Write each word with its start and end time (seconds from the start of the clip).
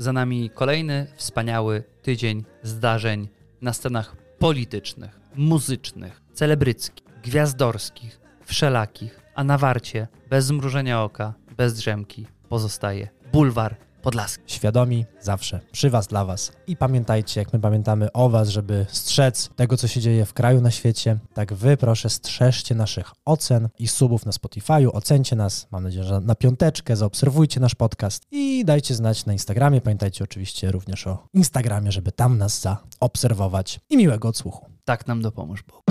Za 0.00 0.12
nami 0.12 0.50
kolejny 0.50 1.06
wspaniały 1.16 1.84
tydzień 2.02 2.44
zdarzeń 2.62 3.28
na 3.62 3.72
scenach 3.72 4.16
politycznych, 4.38 5.20
muzycznych, 5.34 6.22
celebryckich, 6.32 7.06
gwiazdorskich, 7.22 8.20
wszelakich, 8.44 9.20
a 9.34 9.44
na 9.44 9.58
warcie, 9.58 10.08
bez 10.30 10.44
zmrużenia 10.44 11.02
oka, 11.02 11.34
bez 11.56 11.74
drzemki, 11.74 12.26
pozostaje 12.48 13.08
bulwar 13.32 13.76
Podlaski. 14.02 14.42
Świadomi 14.46 15.04
zawsze 15.20 15.60
przy 15.72 15.90
Was, 15.90 16.06
dla 16.06 16.24
Was. 16.24 16.52
I 16.66 16.76
pamiętajcie, 16.76 17.40
jak 17.40 17.52
my 17.52 17.60
pamiętamy 17.60 18.12
o 18.12 18.28
Was, 18.28 18.48
żeby 18.48 18.86
strzec 18.88 19.50
tego, 19.56 19.76
co 19.76 19.88
się 19.88 20.00
dzieje 20.00 20.26
w 20.26 20.34
kraju, 20.34 20.60
na 20.60 20.70
świecie, 20.70 21.18
tak 21.34 21.54
Wy 21.54 21.76
proszę 21.76 22.10
strzeżcie 22.10 22.74
naszych 22.74 23.10
ocen 23.24 23.68
i 23.78 23.88
subów 23.88 24.26
na 24.26 24.32
Spotify'u, 24.32 24.90
ocencie 24.92 25.36
nas, 25.36 25.66
mam 25.70 25.82
nadzieję, 25.82 26.04
że 26.04 26.20
na 26.20 26.34
piąteczkę, 26.34 26.96
zaobserwujcie 26.96 27.60
nasz 27.60 27.74
podcast 27.74 28.22
i 28.30 28.64
dajcie 28.64 28.94
znać 28.94 29.26
na 29.26 29.32
Instagramie. 29.32 29.80
Pamiętajcie 29.80 30.24
oczywiście 30.24 30.72
również 30.72 31.06
o 31.06 31.26
Instagramie, 31.34 31.92
żeby 31.92 32.12
tam 32.12 32.38
nas 32.38 32.60
zaobserwować 32.60 33.80
i 33.90 33.96
miłego 33.96 34.28
odsłuchu. 34.28 34.66
Tak 34.84 35.06
nam 35.06 35.22
dopomóż 35.22 35.62
Bóg. 35.62 35.82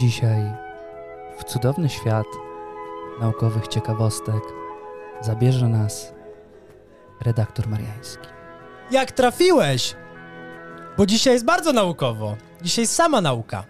Dzisiaj 0.00 0.52
w 1.38 1.44
cudowny 1.44 1.88
świat 1.88 2.26
naukowych 3.20 3.68
ciekawostek 3.68 4.42
zabierze 5.20 5.68
nas 5.68 6.12
redaktor 7.20 7.68
Mariański. 7.68 8.28
Jak 8.90 9.12
trafiłeś? 9.12 9.94
Bo 10.96 11.06
dzisiaj 11.06 11.32
jest 11.32 11.44
bardzo 11.44 11.72
naukowo. 11.72 12.36
Dzisiaj 12.62 12.86
sama 12.86 13.20
nauka. 13.20 13.64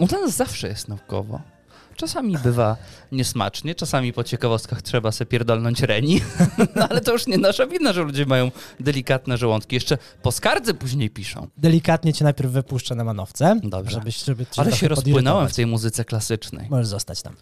U 0.00 0.06
nas 0.06 0.30
zawsze 0.30 0.68
jest 0.68 0.88
naukowo. 0.88 1.40
Czasami 2.02 2.38
bywa 2.38 2.76
niesmacznie, 3.12 3.74
czasami 3.74 4.12
po 4.12 4.24
ciekawostkach 4.24 4.82
trzeba 4.82 5.12
se 5.12 5.26
pierdolnąć 5.26 5.82
reni, 5.82 6.20
no 6.76 6.88
ale 6.88 7.00
to 7.00 7.12
już 7.12 7.26
nie 7.26 7.38
nasza 7.38 7.66
wina, 7.66 7.92
że 7.92 8.02
ludzie 8.02 8.26
mają 8.26 8.50
delikatne 8.80 9.36
żołądki. 9.36 9.76
Jeszcze 9.76 9.98
po 10.22 10.32
skardze 10.32 10.74
później 10.74 11.10
piszą. 11.10 11.48
Delikatnie 11.56 12.12
cię 12.12 12.24
najpierw 12.24 12.50
wypuszczę 12.50 12.94
na 12.94 13.04
manowce, 13.04 13.60
Dobrze. 13.62 13.90
żebyś, 13.94 14.24
żeby 14.24 14.46
Ale 14.56 14.72
się 14.72 14.88
rozpłynąłem 14.88 15.48
w 15.48 15.54
tej 15.54 15.66
muzyce 15.66 16.04
klasycznej. 16.04 16.66
Możesz 16.70 16.86
zostać 16.86 17.22
tam. 17.22 17.34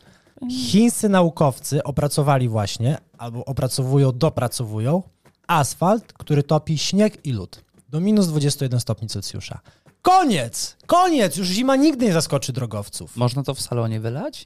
Chińscy 0.50 1.08
naukowcy 1.08 1.83
opracowali 1.83 2.48
właśnie, 2.48 2.98
albo 3.19 3.45
opracowują, 3.45 4.12
dopracowują 4.12 5.02
asfalt, 5.47 6.12
który 6.12 6.42
topi 6.42 6.78
śnieg 6.78 7.27
i 7.27 7.33
lód 7.33 7.64
do 7.91 8.00
minus 8.00 8.27
21 8.27 8.80
stopni 8.80 9.08
Celsjusza. 9.08 9.61
Koniec! 10.03 10.77
Koniec! 10.87 11.37
Już 11.37 11.48
zima 11.48 11.77
nigdy 11.77 12.06
nie 12.06 12.12
zaskoczy 12.12 12.53
drogowców. 12.53 13.17
Można 13.17 13.43
to 13.43 13.55
w 13.55 13.61
salonie 13.61 14.01
wylać? 14.01 14.45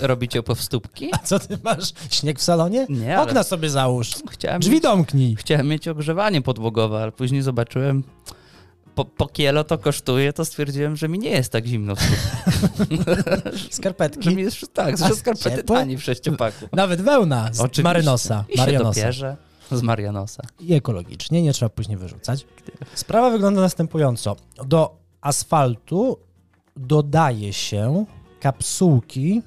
Robicie 0.00 0.40
opowstópki? 0.40 1.08
A 1.12 1.18
co 1.18 1.38
ty 1.38 1.58
masz? 1.64 1.92
Śnieg 2.10 2.38
w 2.38 2.42
salonie? 2.42 2.86
Nie, 2.88 3.16
ale 3.18 3.28
Okna 3.30 3.42
sobie 3.42 3.70
załóż. 3.70 4.10
chciałem 4.30 4.60
Drzwi 4.60 4.74
mieć, 4.74 4.82
domknij. 4.82 5.36
chciałem 5.36 5.68
mieć 5.68 5.88
ogrzewanie 5.88 6.42
podłogowe, 6.42 7.02
ale 7.02 7.12
później 7.12 7.42
zobaczyłem, 7.42 8.02
po, 8.94 9.04
po 9.04 9.26
kielo 9.26 9.64
to 9.64 9.78
kosztuje, 9.78 10.32
to 10.32 10.44
stwierdziłem, 10.44 10.96
że 10.96 11.08
mi 11.08 11.18
nie 11.18 11.30
jest 11.30 11.52
tak 11.52 11.66
zimno. 11.66 11.94
w 11.96 12.00
sumie. 12.00 12.16
Że 13.52 13.68
Skarpetki. 13.70 14.36
mi 14.36 14.42
jest 14.42 14.74
tak, 14.74 14.94
A 15.02 15.08
że 15.08 15.14
skarpety 15.14 15.56
ciepło? 15.56 15.76
tani 15.76 15.96
w 15.96 16.02
sześciopaku. 16.02 16.68
Nawet 16.72 17.00
wełna 17.02 17.48
z 17.52 17.60
Oczywiście. 17.60 17.82
Marynosa. 17.82 18.44
I 18.48 18.58
się 18.58 18.78
dopierze 18.78 19.36
z 19.70 19.82
Marianosa. 19.82 20.42
i 20.60 20.74
ekologicznie, 20.74 21.42
nie 21.42 21.52
trzeba 21.52 21.68
później 21.68 21.96
wyrzucać. 21.98 22.46
Sprawa 22.94 23.30
wygląda 23.30 23.60
następująco. 23.60 24.36
Do 24.66 24.96
asfaltu 25.20 26.18
dodaje 26.76 27.52
się 27.52 28.04
kapsułki 28.40 29.42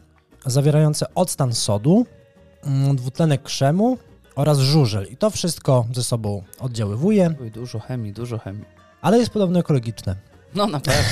zawierające 0.45 1.05
octan 1.15 1.53
sodu, 1.53 2.05
mm, 2.63 2.95
dwutlenek 2.95 3.43
krzemu 3.43 3.97
oraz 4.35 4.59
żużel. 4.59 5.07
I 5.11 5.17
to 5.17 5.29
wszystko 5.29 5.85
ze 5.93 6.03
sobą 6.03 6.43
oddziaływuje, 6.59 7.35
Oj, 7.41 7.51
dużo 7.51 7.79
chemii, 7.79 8.13
dużo 8.13 8.37
chemii. 8.37 8.65
ale 9.01 9.17
jest 9.17 9.29
podobno 9.31 9.59
ekologiczne. 9.59 10.15
No 10.55 10.67
na 10.67 10.79
pewno. 10.79 11.05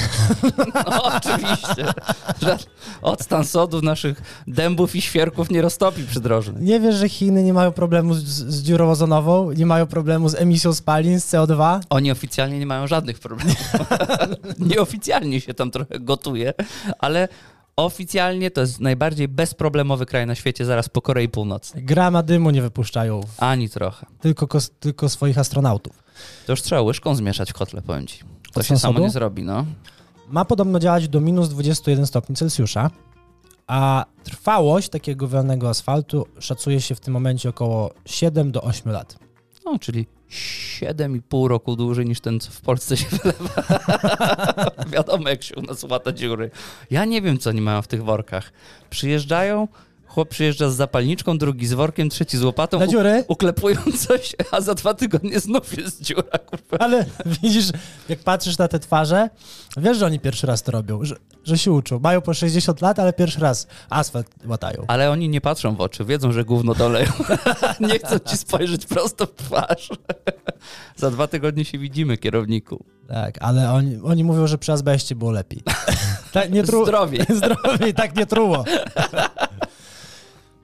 No 0.92 1.04
oczywiście. 1.04 1.86
Octan 3.02 3.46
sodu 3.46 3.82
naszych 3.82 4.22
dębów 4.48 4.96
i 4.96 5.02
świerków 5.02 5.50
nie 5.50 5.62
roztopi 5.62 6.04
przydrożnych. 6.04 6.64
Nie 6.64 6.80
wiesz, 6.80 6.96
że 6.96 7.10
Chiny 7.10 7.44
nie 7.44 7.54
mają 7.54 7.72
problemu 7.72 8.14
z, 8.14 8.24
z 8.24 8.64
dziurą 8.64 8.90
ozonową, 8.92 9.52
nie 9.52 9.66
mają 9.66 9.88
problemu 9.88 10.30
z 10.30 10.36
emisją 10.36 10.74
spalin, 10.74 11.20
z 11.20 11.34
CO2? 11.34 11.80
Oni 11.90 12.12
oficjalnie 12.12 12.60
nie 12.60 12.66
mają 12.66 12.88
żadnych 12.88 13.20
problemów. 13.20 13.56
Nieoficjalnie 14.60 15.42
się 15.42 15.54
tam 15.54 15.72
trochę 15.72 16.00
gotuje, 16.00 16.54
ale 17.00 17.28
oficjalnie 17.76 18.52
to 18.52 18.62
jest 18.62 18.80
najbardziej 18.80 19.28
bezproblemowy 19.28 20.06
kraj 20.06 20.28
na 20.28 20.36
świecie 20.36 20.66
zaraz 20.66 20.90
po 20.90 21.02
Korei 21.02 21.30
Północnej. 21.30 21.84
Grama 21.84 22.24
dymu 22.24 22.50
nie 22.50 22.62
wypuszczają, 22.62 23.22
Ani 23.38 23.70
trochę. 23.70 24.06
tylko, 24.22 24.48
tylko 24.80 25.10
swoich 25.10 25.38
astronautów. 25.38 26.03
To 26.46 26.54
już 26.54 26.62
trzeba 26.62 26.82
łyżką 26.82 27.16
zmieszać 27.16 27.50
w 27.50 27.54
kotle, 27.54 27.82
powiem 27.82 28.08
ci. 28.08 28.20
To 28.54 28.64
się 28.64 28.80
samo 28.80 29.00
nie 29.00 29.10
zrobi, 29.10 29.44
no. 29.44 29.66
ma 30.30 30.46
podobno 30.46 30.80
działać 30.80 31.08
do 31.08 31.22
minus 31.22 31.50
21 31.50 32.08
stopni 32.08 32.36
Celsjusza, 32.36 32.90
a 33.68 34.06
trwałość 34.24 34.90
takiego 34.90 35.28
wełnego 35.28 35.70
asfaltu 35.70 36.28
szacuje 36.40 36.82
się 36.82 36.96
w 36.96 37.00
tym 37.00 37.14
momencie 37.14 37.50
około 37.50 37.94
7 38.06 38.52
do 38.52 38.62
8 38.62 38.92
lat. 38.92 39.20
No, 39.66 39.80
czyli 39.80 40.06
7,5 40.30 41.48
roku 41.48 41.76
dłużej 41.76 42.06
niż 42.06 42.20
ten, 42.20 42.40
co 42.40 42.52
w 42.52 42.62
Polsce 42.62 42.98
się 42.98 43.06
wylewa. 43.18 43.64
Wiadomo, 44.88 45.30
jak 45.30 45.44
się 45.44 45.56
u 45.56 45.62
nas 45.62 45.84
łata 45.84 46.12
dziury. 46.12 46.52
Ja 46.92 47.06
nie 47.06 47.22
wiem, 47.22 47.38
co 47.38 47.50
oni 47.50 47.62
mają 47.62 47.82
w 47.82 47.88
tych 47.88 48.04
workach. 48.04 48.52
Przyjeżdżają, 48.90 49.68
chłop 50.14 50.30
przyjeżdża 50.30 50.70
z 50.70 50.76
zapalniczką, 50.76 51.38
drugi 51.38 51.68
z 51.68 51.74
workiem, 51.74 52.10
trzeci 52.10 52.38
z 52.38 52.44
łopatą, 52.44 52.80
Na 52.80 52.88
dziury? 52.88 53.24
uklepują 53.28 53.78
coś, 54.08 54.36
a 54.52 54.62
za 54.62 54.74
dwa 54.76 54.94
tygodnie 54.94 55.40
znów 55.40 55.78
jest 55.78 56.02
dziura, 56.02 56.38
kurwa. 56.46 56.78
Ale 56.80 57.06
widzisz, 57.42 57.66
jak 58.10 58.20
patrzysz 58.20 58.58
na 58.58 58.68
te 58.68 58.80
twarze, 58.80 59.30
wiesz, 59.78 59.98
że 59.98 60.06
oni 60.06 60.20
pierwszy 60.20 60.48
raz 60.48 60.64
to 60.64 60.72
robią, 60.72 61.04
że, 61.06 61.16
że 61.44 61.58
się 61.58 61.72
uczą. 61.72 62.00
Mają 62.00 62.22
po 62.22 62.34
60 62.34 62.82
lat, 62.82 63.00
ale 63.00 63.14
pierwszy 63.14 63.40
raz 63.40 63.68
asfalt 63.90 64.28
łatają. 64.46 64.84
Ale 64.88 65.12
oni 65.12 65.30
nie 65.30 65.42
patrzą 65.42 65.76
w 65.76 65.82
oczy, 65.82 66.06
wiedzą, 66.06 66.32
że 66.32 66.46
gówno 66.46 66.74
doleją. 66.76 67.12
nie 67.80 68.00
chcą 68.00 68.20
ci 68.20 68.38
spojrzeć 68.38 68.86
prosto 68.86 69.26
w 69.26 69.36
twarz. 69.36 69.90
za 70.96 71.12
dwa 71.12 71.28
tygodnie 71.28 71.66
się 71.66 71.78
widzimy, 71.78 72.18
kierowniku. 72.18 72.86
Tak, 73.08 73.36
ale 73.42 73.72
oni, 73.72 74.00
oni 74.04 74.24
mówią, 74.24 74.48
że 74.48 74.58
przy 74.58 74.72
azbeście 74.72 75.16
było 75.16 75.32
lepiej. 75.32 75.64
tak 76.32 76.52
nie 76.52 76.64
tru... 76.64 76.86
Zdrowiej. 76.86 77.26
Zdrowiej, 77.30 77.94
tak 77.94 78.16
nie 78.16 78.26
truło. 78.26 78.64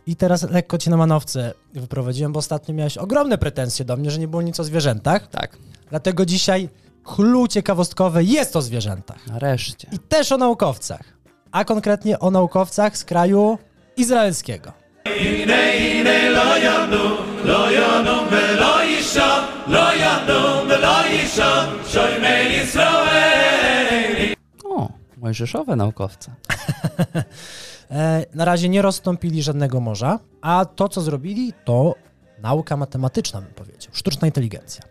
I 0.09 0.15
teraz 0.15 0.49
lekko 0.49 0.77
cię 0.77 0.91
na 0.91 0.97
manowce 0.97 1.53
wyprowadziłem, 1.73 2.33
bo 2.33 2.39
ostatnio 2.39 2.75
miałeś 2.75 2.97
ogromne 2.97 3.37
pretensje 3.37 3.85
do 3.85 3.97
mnie, 3.97 4.11
że 4.11 4.19
nie 4.19 4.27
było 4.27 4.41
nic 4.41 4.59
o 4.59 4.63
zwierzętach. 4.63 5.27
Tak, 5.27 5.57
Dlatego 5.89 6.25
dzisiaj 6.25 6.69
clue 7.15 7.47
ciekawostkowe 7.47 8.23
jest 8.23 8.55
o 8.55 8.61
zwierzętach. 8.61 9.27
nareszcie. 9.27 9.87
I 9.91 9.99
też 9.99 10.31
o 10.31 10.37
naukowcach. 10.37 11.01
A 11.51 11.65
konkretnie 11.65 12.19
o 12.19 12.31
naukowcach 12.31 12.97
z 12.97 13.05
kraju 13.05 13.57
izraelskiego. 13.97 14.71
O, 15.05 15.09
mojżeszowe 25.21 25.75
naukowce. 25.75 26.31
E, 27.91 28.25
na 28.33 28.45
razie 28.45 28.69
nie 28.69 28.81
rozstąpili 28.81 29.43
żadnego 29.43 29.79
morza, 29.79 30.19
a 30.41 30.65
to, 30.65 30.89
co 30.89 31.01
zrobili, 31.01 31.53
to 31.65 31.95
nauka 32.41 32.77
matematyczna, 32.77 33.41
bym 33.41 33.53
powiedział, 33.53 33.91
sztuczna 33.93 34.27
inteligencja. 34.27 34.83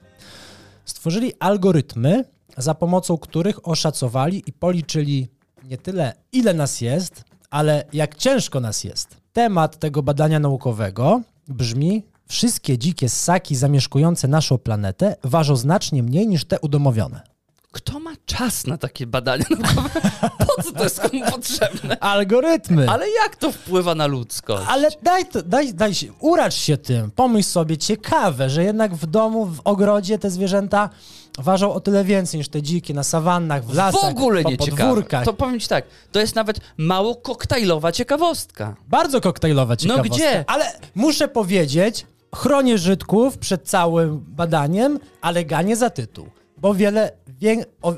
Stworzyli 0.85 1.33
algorytmy, 1.41 2.25
za 2.57 2.75
pomocą 2.75 3.19
których 3.19 3.69
oszacowali 3.69 4.43
i 4.47 4.53
policzyli 4.53 5.29
nie 5.65 5.79
tyle, 5.79 6.15
ile 6.33 6.55
nas 6.55 6.81
jest, 6.81 7.25
ale 7.51 7.85
jak 7.93 8.15
ciężko 8.15 8.61
nas 8.61 8.85
jest. 8.85 9.17
Temat 9.33 9.79
tego 9.79 10.03
badania 10.03 10.41
naukowego 10.41 11.21
brzmi: 11.49 12.03
Wszystkie 12.27 12.79
dzikie 12.79 13.09
ssaki 13.09 13.57
zamieszkujące 13.57 14.29
naszą 14.29 14.59
planetę 14.59 15.17
ważą 15.25 15.57
znacznie 15.57 16.03
mniej 16.03 16.29
niż 16.29 16.45
te 16.45 16.61
udomowione. 16.61 17.38
Kto 17.79 18.01
ma 18.01 18.11
czas 18.27 18.67
na 18.67 18.79
takie 18.79 19.07
badania 19.07 19.45
naukowe? 19.51 20.01
Po 20.57 20.63
co 20.63 20.73
to 20.73 20.85
jest 20.85 21.01
komu 21.01 21.25
potrzebne? 21.31 21.99
Algorytmy! 22.01 22.91
Ale 22.91 23.07
jak 23.11 23.37
to 23.37 23.53
wpływa 23.53 23.95
na 23.95 24.07
ludzkość? 24.07 24.65
Ale 24.69 24.89
daj, 25.03 25.27
to, 25.27 25.43
daj, 25.43 25.75
daj 25.75 25.95
się, 25.95 26.07
uracz 26.21 26.55
się 26.55 26.77
tym. 26.77 27.11
Pomyśl 27.11 27.49
sobie, 27.49 27.77
ciekawe, 27.77 28.51
że 28.51 28.65
jednak 28.65 28.95
w 28.95 29.07
domu, 29.07 29.47
w 29.47 29.61
ogrodzie 29.65 30.19
te 30.19 30.31
zwierzęta 30.31 30.91
ważą 31.39 31.73
o 31.73 31.81
tyle 31.81 32.05
więcej 32.05 32.39
niż 32.39 32.49
te 32.49 32.63
dzikie 32.63 32.95
na 32.95 33.03
sawannach, 33.03 33.65
w 33.65 33.71
w 33.73 33.75
lasach, 33.75 34.05
ogóle 34.11 34.43
po 34.43 34.51
nie 34.51 34.59
ciekawe. 34.59 34.83
podwórkach. 34.83 35.25
To 35.25 35.33
powiem 35.33 35.61
ci 35.61 35.69
tak, 35.69 35.85
to 36.13 36.21
jest 36.21 36.35
nawet 36.35 36.61
mało 36.77 37.15
koktajlowa 37.17 37.93
ciekawostka. 37.93 38.77
Bardzo 38.89 39.21
koktajlowa 39.21 39.77
ciekawostka. 39.77 40.15
gdzie? 40.17 40.45
Ale 40.47 40.65
muszę 40.95 41.29
powiedzieć, 41.29 42.07
chronię 42.35 42.79
Żydków 42.79 43.39
przed 43.39 43.69
całym 43.69 44.25
badaniem, 44.29 44.99
ale 45.21 45.45
ganię 45.45 45.77
za 45.77 45.91
tytuł. 45.91 46.29
Bo 46.61 46.75
wiele, 46.75 47.13
wię, 47.27 47.65
o, 47.83 47.95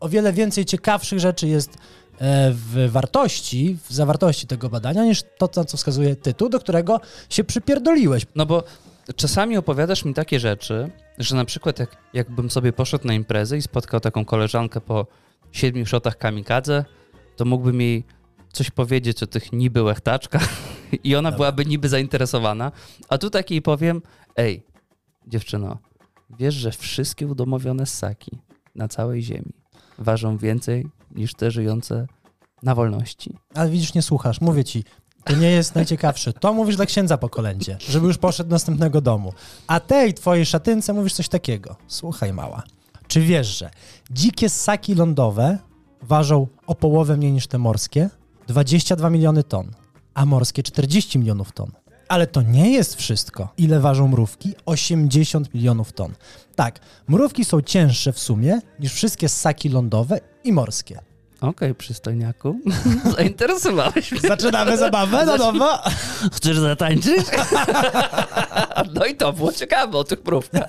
o 0.00 0.08
wiele 0.08 0.32
więcej 0.32 0.64
ciekawszych 0.64 1.20
rzeczy 1.20 1.48
jest 1.48 1.70
e, 2.18 2.50
w 2.52 2.88
wartości, 2.90 3.78
w 3.88 3.92
zawartości 3.92 4.46
tego 4.46 4.68
badania, 4.68 5.04
niż 5.04 5.22
to, 5.38 5.50
na 5.56 5.64
co 5.64 5.76
wskazuje 5.76 6.16
tytuł, 6.16 6.48
do 6.48 6.60
którego 6.60 7.00
się 7.28 7.44
przypierdoliłeś. 7.44 8.26
No 8.34 8.46
bo 8.46 8.64
czasami 9.16 9.56
opowiadasz 9.56 10.04
mi 10.04 10.14
takie 10.14 10.40
rzeczy, 10.40 10.90
że 11.18 11.36
na 11.36 11.44
przykład 11.44 11.78
jak, 11.78 11.96
jakbym 12.12 12.50
sobie 12.50 12.72
poszedł 12.72 13.06
na 13.06 13.14
imprezę 13.14 13.56
i 13.56 13.62
spotkał 13.62 14.00
taką 14.00 14.24
koleżankę 14.24 14.80
po 14.80 15.06
siedmiu 15.52 15.86
shotach 15.86 16.18
kamikadze, 16.18 16.84
to 17.36 17.44
mógłbym 17.44 17.80
jej 17.80 18.04
coś 18.52 18.70
powiedzieć 18.70 19.22
o 19.22 19.26
tych 19.26 19.52
niby 19.52 19.82
łechtaczkach 19.82 20.48
i 21.04 21.16
ona 21.16 21.30
Dobra. 21.30 21.36
byłaby 21.36 21.64
niby 21.64 21.88
zainteresowana, 21.88 22.72
a 23.08 23.18
tu 23.18 23.30
takiej 23.30 23.62
powiem, 23.62 24.02
ej, 24.36 24.62
dziewczyno, 25.26 25.78
wiesz, 26.38 26.54
że 26.54 26.70
wszystkie 26.70 27.26
udomowione 27.26 27.86
ssaki 27.86 28.38
na 28.74 28.88
całej 28.88 29.22
ziemi 29.22 29.52
ważą 29.98 30.36
więcej 30.36 30.86
niż 31.10 31.34
te 31.34 31.50
żyjące 31.50 32.06
na 32.62 32.74
wolności. 32.74 33.36
Ale 33.54 33.70
widzisz, 33.70 33.94
nie 33.94 34.02
słuchasz, 34.02 34.40
mówię 34.40 34.64
ci, 34.64 34.84
to 35.24 35.36
nie 35.36 35.50
jest 35.50 35.74
najciekawsze. 35.74 36.32
To 36.32 36.52
mówisz 36.52 36.76
dla 36.76 36.86
księdza 36.86 37.18
po 37.18 37.28
kolędzie, 37.28 37.76
żeby 37.88 38.06
już 38.06 38.18
poszedł 38.18 38.50
do 38.50 38.54
następnego 38.54 39.00
domu. 39.00 39.32
A 39.66 39.80
tej 39.80 40.14
twojej 40.14 40.46
szatynce 40.46 40.92
mówisz 40.92 41.12
coś 41.12 41.28
takiego. 41.28 41.76
Słuchaj, 41.86 42.32
mała, 42.32 42.62
czy 43.06 43.20
wiesz, 43.20 43.58
że 43.58 43.70
dzikie 44.10 44.48
ssaki 44.48 44.94
lądowe 44.94 45.58
ważą 46.02 46.46
o 46.66 46.74
połowę 46.74 47.16
mniej 47.16 47.32
niż 47.32 47.46
te 47.46 47.58
morskie? 47.58 48.10
22 48.46 49.10
miliony 49.10 49.44
ton, 49.44 49.70
a 50.14 50.26
morskie 50.26 50.62
40 50.62 51.18
milionów 51.18 51.52
ton. 51.52 51.70
Ale 52.08 52.26
to 52.26 52.42
nie 52.42 52.70
jest 52.70 52.94
wszystko. 52.96 53.48
Ile 53.56 53.80
ważą 53.80 54.08
mrówki? 54.08 54.54
80 54.66 55.54
milionów 55.54 55.92
ton. 55.92 56.12
Tak, 56.56 56.80
mrówki 57.08 57.44
są 57.44 57.60
cięższe 57.60 58.12
w 58.12 58.18
sumie 58.18 58.60
niż 58.80 58.92
wszystkie 58.92 59.28
ssaki 59.28 59.68
lądowe 59.68 60.20
i 60.44 60.52
morskie. 60.52 61.00
Okej, 61.40 61.74
przystojniaku, 61.74 62.60
zainteresowałeś 63.16 64.12
mnie. 64.12 64.20
Zaczynamy 64.20 64.76
zabawę 64.76 65.26
na 65.26 65.36
nowo. 65.36 65.78
Chcesz 66.32 66.58
zatańczyć? 66.58 67.26
No 68.94 69.04
i 69.06 69.16
to 69.16 69.32
było 69.32 69.52
ciekawe 69.52 69.98
o 69.98 70.04
tych 70.04 70.24
mrówkach. 70.24 70.66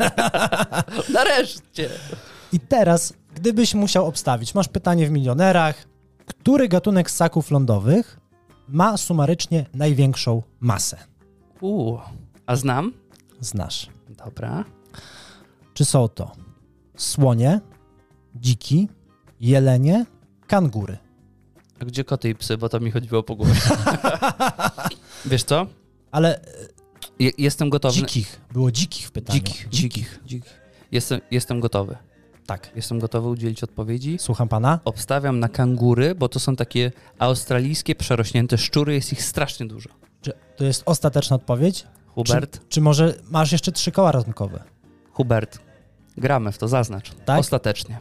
Nareszcie. 1.14 1.90
I 2.54 2.60
teraz, 2.60 3.14
gdybyś 3.36 3.74
musiał 3.74 4.06
obstawić, 4.06 4.56
masz 4.56 4.68
pytanie 4.68 5.08
w 5.08 5.12
milionerach, 5.12 5.76
który 6.26 6.68
gatunek 6.68 7.12
ssaków 7.12 7.52
lądowych 7.52 8.20
ma 8.68 8.98
sumarycznie 8.98 9.66
największą 9.74 10.42
masę? 10.60 10.98
Uuu, 11.62 12.00
a 12.46 12.56
znam? 12.56 12.94
Znasz. 13.40 13.90
Dobra. 14.26 14.66
Czy 15.74 15.86
są 15.86 16.08
to 16.10 16.32
słonie, 16.98 17.60
dziki, 18.36 18.88
jelenie, 19.40 20.06
kangury? 20.48 20.98
A 21.82 21.86
gdzie 21.86 22.04
koty 22.04 22.30
i 22.30 22.36
psy, 22.36 22.58
bo 22.58 22.70
to 22.70 22.80
mi 22.80 22.92
chodziło 22.92 23.24
po 23.24 23.36
głowie. 23.36 23.54
Wiesz 25.26 25.44
co? 25.44 25.68
Ale 26.12 26.40
Je, 27.20 27.32
jestem 27.38 27.70
gotowy. 27.70 27.96
dzikich, 27.96 28.42
było 28.54 28.72
dzikich 28.72 29.08
w 29.08 29.12
pytaniu. 29.12 29.40
Dzikich, 29.40 29.70
dzikich, 29.70 30.20
dzikich. 30.26 30.60
Jestem, 30.92 31.22
jestem 31.32 31.60
gotowy. 31.60 31.98
Tak. 32.46 32.72
Jestem 32.76 33.00
gotowy 33.00 33.30
udzielić 33.30 33.64
odpowiedzi. 33.64 34.18
Słucham 34.20 34.48
pana. 34.48 34.80
Obstawiam 34.86 35.40
na 35.40 35.50
kangury, 35.50 36.16
bo 36.16 36.30
to 36.30 36.40
są 36.40 36.56
takie 36.56 36.92
australijskie 37.20 37.96
przerośnięte 37.96 38.58
szczury, 38.58 38.94
jest 38.94 39.12
ich 39.14 39.24
strasznie 39.24 39.66
dużo. 39.66 39.90
Czy 40.26 40.34
to 40.56 40.64
jest 40.64 40.84
ostateczna 40.86 41.36
odpowiedź? 41.36 41.88
Hubert, 42.08 42.60
Czy, 42.60 42.68
czy 42.70 42.82
może 42.82 43.14
masz 43.30 43.52
jeszcze 43.52 43.72
trzy 43.72 43.92
koła 43.92 44.12
ratunkowe? 44.12 44.64
Hubert, 45.14 45.60
gramy 46.18 46.52
w 46.52 46.58
to, 46.58 46.68
zaznacz. 46.68 47.12
Tak? 47.26 47.40
Ostatecznie. 47.40 48.00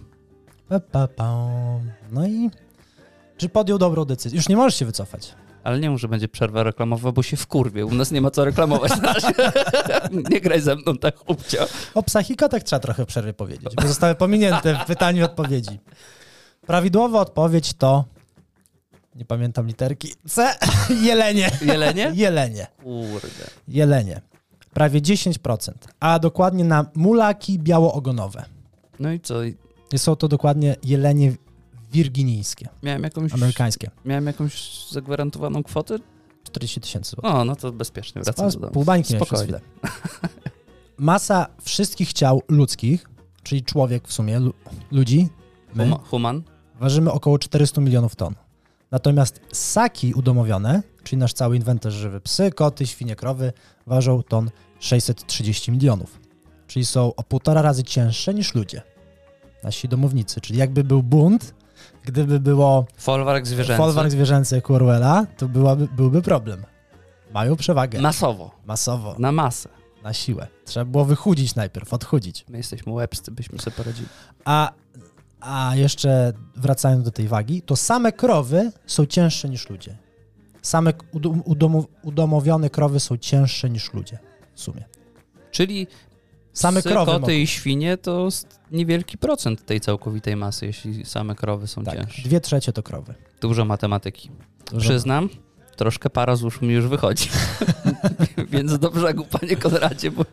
Pa, 0.68 0.80
pa, 0.80 1.08
pa. 1.08 1.48
No 2.12 2.26
i 2.26 2.50
czy 3.36 3.48
podjął 3.48 3.78
dobrą 3.78 4.04
decyzję? 4.04 4.36
Już 4.36 4.48
nie 4.48 4.56
możesz 4.56 4.74
się 4.78 4.84
wycofać. 4.84 5.34
Ale 5.64 5.80
nie 5.80 5.90
mów, 5.90 6.00
że 6.00 6.08
będzie 6.08 6.28
przerwa 6.28 6.62
reklamowa, 6.62 7.12
bo 7.12 7.22
się 7.22 7.36
wkurwie. 7.36 7.86
U 7.86 7.94
nas 7.94 8.10
nie 8.10 8.20
ma 8.20 8.30
co 8.30 8.44
reklamować 8.44 8.92
nie 10.30 10.40
graj 10.40 10.60
ze 10.60 10.76
mną 10.76 10.98
tak 10.98 11.18
chłopcia. 11.18 11.66
O 11.94 12.02
psach 12.02 12.30
i 12.30 12.36
kotach 12.36 12.62
trzeba 12.62 12.80
trochę 12.80 13.04
w 13.04 13.06
przerwie 13.06 13.32
powiedzieć, 13.32 13.74
bo 13.82 13.88
zostały 13.88 14.14
pominięte 14.14 14.78
w 14.84 14.86
pytaniu 14.86 15.20
i 15.20 15.24
odpowiedzi. 15.24 15.80
Prawidłowa 16.66 17.20
odpowiedź 17.20 17.74
to. 17.74 18.04
Nie 19.14 19.24
pamiętam 19.24 19.66
literki. 19.66 20.12
C. 20.28 20.54
Jelenie. 21.02 21.50
Jelenie? 21.62 22.12
Jelenie. 22.24 22.66
Kurde. 22.82 23.50
Jelenie. 23.68 24.20
Prawie 24.74 25.00
10%. 25.00 25.72
A 26.00 26.18
dokładnie 26.18 26.64
na 26.64 26.86
mulaki 26.94 27.58
białoogonowe. 27.58 28.44
No 29.00 29.12
i 29.12 29.20
co? 29.20 29.34
Są 29.96 30.16
to 30.16 30.28
dokładnie 30.28 30.76
jelenie 30.84 31.32
wirginijskie, 31.92 32.68
Miałem 32.82 33.02
jakąś, 33.02 33.32
amerykańskie. 33.32 33.90
miałem 34.04 34.26
jakąś 34.26 34.84
zagwarantowaną 34.90 35.62
kwotę? 35.62 35.98
40 36.44 36.80
tysięcy 36.80 37.10
złotych. 37.10 37.30
O, 37.34 37.44
no 37.44 37.56
to 37.56 37.72
bezpiecznie 37.72 38.22
wracam 38.22 38.50
do 38.50 38.58
domu. 38.58 38.72
Pół 38.72 38.84
bańki 38.84 39.16
Spokojnie. 39.16 39.54
Masa 40.98 41.46
wszystkich 41.62 42.12
ciał 42.12 42.42
ludzkich, 42.48 43.06
czyli 43.42 43.62
człowiek 43.62 44.08
w 44.08 44.12
sumie, 44.12 44.38
lu- 44.40 44.54
ludzi, 44.90 45.28
my, 45.74 45.84
Huma, 45.84 45.96
human? 45.98 46.42
ważymy 46.80 47.12
około 47.12 47.38
400 47.38 47.80
milionów 47.80 48.16
ton. 48.16 48.34
Natomiast 48.98 49.40
ssaki 49.52 50.14
udomowione, 50.14 50.82
czyli 51.04 51.18
nasz 51.18 51.32
cały 51.32 51.56
inwentarz 51.56 51.94
żywy, 51.94 52.20
psy, 52.20 52.50
koty, 52.52 52.86
świnie, 52.86 53.16
krowy, 53.16 53.52
ważą 53.86 54.22
ton 54.22 54.50
630 54.80 55.72
milionów. 55.72 56.20
Czyli 56.66 56.86
są 56.86 57.14
o 57.14 57.22
półtora 57.22 57.62
razy 57.62 57.82
cięższe 57.84 58.34
niż 58.34 58.54
ludzie. 58.54 58.82
Nasi 59.62 59.88
domownicy. 59.88 60.40
Czyli 60.40 60.58
jakby 60.58 60.84
był 60.84 61.02
bunt, 61.02 61.54
gdyby 62.04 62.40
było 62.40 62.86
Folwark 62.96 63.46
zwierzęcy. 63.46 63.78
folwark 63.78 64.10
zwierzęcy 64.10 64.54
jak 64.54 64.70
u 64.70 64.74
Orwella, 64.74 65.26
to 65.36 65.48
byłaby, 65.48 65.88
byłby 65.96 66.22
problem. 66.22 66.64
Mają 67.34 67.56
przewagę. 67.56 68.00
Masowo. 68.00 68.50
Masowo, 68.66 69.16
Na 69.18 69.32
masę. 69.32 69.68
na 70.02 70.12
siłę. 70.12 70.46
Trzeba 70.64 70.84
było 70.84 71.04
wychudzić 71.04 71.54
najpierw, 71.54 71.92
odchudzić. 71.94 72.44
My 72.48 72.56
jesteśmy 72.56 72.92
łebscy, 72.92 73.30
byśmy 73.30 73.58
sobie 73.58 73.76
poradzili. 73.76 74.08
A, 74.44 74.72
a 75.44 75.72
jeszcze 75.76 76.32
wracając 76.56 77.04
do 77.04 77.10
tej 77.10 77.28
wagi, 77.28 77.62
to 77.62 77.76
same 77.76 78.12
krowy 78.12 78.72
są 78.86 79.06
cięższe 79.06 79.48
niż 79.48 79.70
ludzie. 79.70 79.96
Same 80.62 80.92
udom, 81.12 81.42
udomo, 81.44 81.84
udomowione 82.02 82.70
krowy 82.70 83.00
są 83.00 83.16
cięższe 83.16 83.70
niż 83.70 83.92
ludzie 83.94 84.18
w 84.54 84.60
sumie. 84.60 84.84
Czyli 85.50 85.86
Same 86.52 86.80
psy, 86.80 86.88
krowy 86.88 87.06
koty 87.12 87.20
mogą. 87.20 87.32
i 87.32 87.46
świnie 87.46 87.96
to 87.96 88.28
niewielki 88.70 89.18
procent 89.18 89.66
tej 89.66 89.80
całkowitej 89.80 90.36
masy, 90.36 90.66
jeśli 90.66 91.04
same 91.04 91.34
krowy 91.34 91.66
są 91.66 91.84
Tak, 91.84 91.94
cięższe. 91.94 92.22
dwie 92.22 92.40
trzecie 92.40 92.72
to 92.72 92.82
krowy. 92.82 93.14
Dużo 93.40 93.64
matematyki. 93.64 94.30
Dużo- 94.70 94.80
Przyznam, 94.80 95.28
troszkę 95.76 96.10
para 96.10 96.36
z 96.36 96.62
mi 96.62 96.74
już 96.74 96.86
wychodzi. 96.86 97.28
Więc 98.52 98.78
do 98.78 98.90
brzegu, 98.90 99.24
panie 99.24 99.56
Konradzie, 99.56 100.10
bo 100.10 100.24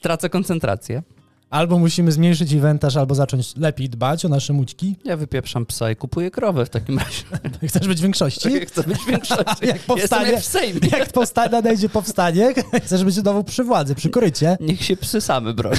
tracę 0.00 0.30
koncentrację. 0.30 1.02
Albo 1.50 1.78
musimy 1.78 2.12
zmniejszyć 2.12 2.52
inwentarz, 2.52 2.96
albo 2.96 3.14
zacząć 3.14 3.56
lepiej 3.56 3.88
dbać 3.88 4.24
o 4.24 4.28
nasze 4.28 4.52
mućki. 4.52 4.96
Ja 5.04 5.16
wypieprzam 5.16 5.66
psa 5.66 5.90
i 5.90 5.96
kupuję 5.96 6.30
krowę 6.30 6.66
w 6.66 6.70
takim 6.70 6.98
razie. 6.98 7.22
Chcesz 7.68 7.88
być 7.88 7.98
w 7.98 8.02
większości? 8.02 8.60
Chcę 8.66 8.82
być 8.82 8.98
w 8.98 9.06
większości. 9.06 9.66
Jak 9.66 9.78
powstanie- 9.78 9.96
Jestem 10.00 10.26
jak 10.32 10.40
w 10.40 10.44
Sejmie. 10.44 10.80
Jak 10.98 11.12
powstanie, 11.12 11.50
nadejdzie 11.50 11.88
powstanie, 11.88 12.54
chcesz 12.84 13.04
być 13.04 13.14
znowu 13.14 13.44
przy 13.44 13.64
władzy, 13.64 13.94
przy 13.94 14.10
korycie. 14.10 14.56
Niech 14.60 14.84
się 14.84 14.96
psy 14.96 15.20
same 15.20 15.54
bronią. 15.54 15.76